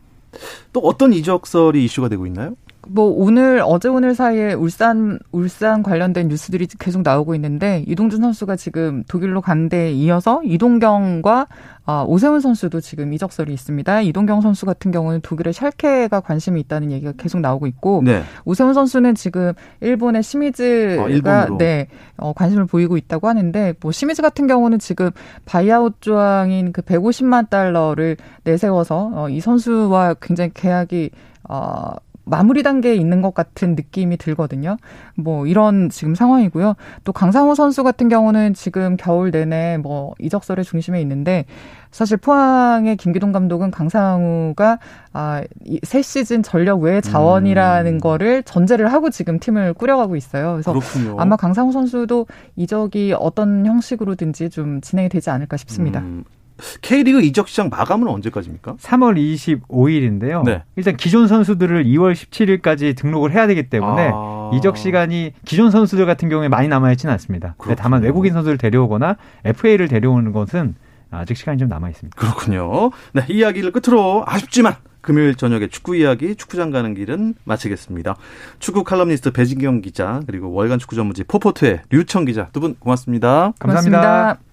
또 0.75 0.81
어떤 0.81 1.13
이적설이 1.15 1.83
이슈가 1.85 2.09
되고 2.11 2.27
있나요? 2.27 2.55
뭐 2.89 3.07
오늘 3.07 3.63
어제 3.65 3.89
오늘 3.89 4.15
사이에 4.15 4.55
울산 4.55 5.19
울산 5.33 5.83
관련된 5.83 6.29
뉴스들이 6.29 6.67
계속 6.79 7.03
나오고 7.03 7.35
있는데 7.37 7.85
이동준 7.87 8.21
선수가 8.21 8.57
지금 8.57 9.03
독일로 9.09 9.41
간 9.41 9.63
데 9.69 9.93
이어서 9.93 10.43
이동경과 10.45 11.47
어, 11.87 12.05
오세훈 12.07 12.41
선수도 12.41 12.81
지금 12.81 13.13
이적설이 13.13 13.53
있습니다. 13.53 14.03
이동경 14.03 14.41
선수 14.41 14.67
같은 14.67 14.91
경우는 14.91 15.21
독일의 15.23 15.53
샬케가 15.53 16.21
관심이 16.21 16.61
있다는 16.61 16.93
얘기가 16.93 17.13
계속 17.17 17.41
나오고 17.41 17.67
있고 17.69 18.03
네. 18.05 18.23
오세훈 18.45 18.75
선수는 18.75 19.15
지금 19.15 19.53
일본의 19.81 20.23
시미즈가 20.23 21.43
아, 21.43 21.57
네 21.59 21.87
어, 22.17 22.33
관심을 22.33 22.67
보이고 22.67 22.97
있다고 22.97 23.29
하는데 23.29 23.75
뭐 23.81 23.93
시미즈 23.93 24.21
같은 24.21 24.47
경우는 24.47 24.79
지금 24.79 25.11
buyout 25.45 25.95
조항인 26.01 26.73
그 26.73 26.83
150만 26.83 27.49
달러를 27.49 28.17
내세워서 28.45 29.11
어, 29.15 29.29
이 29.29 29.41
선수와 29.41 30.15
굉장히 30.21 30.51
계약이 30.55 31.11
어, 31.49 31.95
마무리 32.25 32.63
단계에 32.63 32.95
있는 32.95 33.21
것 33.21 33.35
같은 33.35 33.75
느낌이 33.75 34.17
들거든요. 34.17 34.77
뭐 35.17 35.47
이런 35.47 35.89
지금 35.91 36.15
상황이고요. 36.15 36.75
또 37.05 37.13
강상호 37.13 37.55
선수 37.55 37.83
같은 37.83 38.09
경우는 38.09 38.55
지금 38.55 38.97
겨울 38.97 39.31
내내 39.31 39.79
뭐 39.79 40.15
이적설의 40.19 40.65
중심에 40.65 41.01
있는데 41.01 41.45
사실 41.91 42.17
포항의 42.17 42.97
김기동 42.97 43.33
감독은 43.33 43.71
강상우가 43.71 44.79
아, 45.13 45.43
새 45.83 46.01
시즌 46.01 46.43
전력 46.43 46.81
외 46.81 47.01
자원이라는 47.01 47.95
음. 47.95 47.99
거를 47.99 48.43
전제를 48.45 48.93
하고 48.93 49.11
지금 49.11 49.39
팀을 49.39 49.75
꾸려가고 49.75 50.17
있어요. 50.17 50.53
그래서 50.53 50.73
그렇군요. 50.73 51.17
아마 51.19 51.37
강상우 51.37 51.73
선수도 51.73 52.27
이적이 52.57 53.15
어떤 53.19 53.67
형식으로든지 53.67 54.49
좀 54.49 54.81
진행이 54.81 55.11
되지 55.11 55.29
않을까 55.31 55.57
싶습니다. 55.59 56.01
음. 56.01 56.25
K리그 56.81 57.23
이적 57.23 57.49
시장 57.49 57.69
마감은 57.69 58.09
언제까지입니까? 58.09 58.75
3월 58.81 59.17
25일인데요. 59.69 60.45
네. 60.45 60.63
일단 60.77 60.97
기존 60.97 61.29
선수들을 61.29 61.85
2월 61.85 62.13
17일까지 62.15 62.97
등록을 62.97 63.33
해야 63.33 63.47
되기 63.47 63.69
때문에 63.69 64.11
아... 64.13 64.51
이적 64.55 64.77
시간이 64.77 65.33
기존 65.45 65.71
선수들 65.71 66.07
같은 66.07 66.29
경우에 66.29 66.49
많이 66.49 66.69
남아 66.69 66.91
있지는 66.93 67.13
않습니다. 67.15 67.55
다만 67.77 68.03
외국인 68.03 68.33
선수를 68.33 68.59
데려오거나 68.59 69.17
FA를 69.45 69.89
데려오는 69.89 70.33
것은 70.33 70.75
아직 71.11 71.37
시간이 71.37 71.59
좀 71.59 71.69
남아 71.69 71.91
있습니다. 71.91 72.19
그렇군요. 72.19 72.91
네, 73.13 73.25
이야기를 73.29 73.71
끝으로 73.73 74.25
아쉽지만 74.27 74.75
금요일 75.03 75.35
저녁에 75.35 75.67
축구 75.67 75.97
이야기 75.97 76.37
축구장 76.37 76.71
가는 76.71 76.95
길은 76.95 77.35
마치겠습니다. 77.45 78.17
축구 78.61 78.85
칼럼니스트 78.85 79.33
배진경 79.33 79.81
기자 79.81 80.21
그리고 80.27 80.53
월간 80.53 80.79
축구 80.79 80.95
전문지 80.95 81.25
포포트의 81.25 81.81
류청 81.91 82.25
기자 82.25 82.49
두 82.53 82.61
분 82.61 82.77
고맙습니다. 82.79 83.53
감사합니다. 83.59 84.01
고맙습니다. 84.01 84.52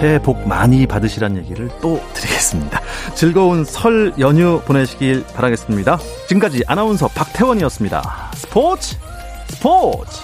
새해 0.00 0.18
복 0.18 0.48
많이 0.48 0.86
받으시란 0.86 1.36
얘기를 1.36 1.68
또 1.82 2.00
드리겠습니다. 2.14 2.80
즐거운 3.14 3.66
설 3.66 4.14
연휴 4.18 4.62
보내시길 4.64 5.26
바라겠습니다. 5.34 5.98
지금까지 6.26 6.62
아나운서 6.66 7.06
박태원이었습니다. 7.08 8.30
스포츠 8.34 8.96
스포츠 9.48 10.22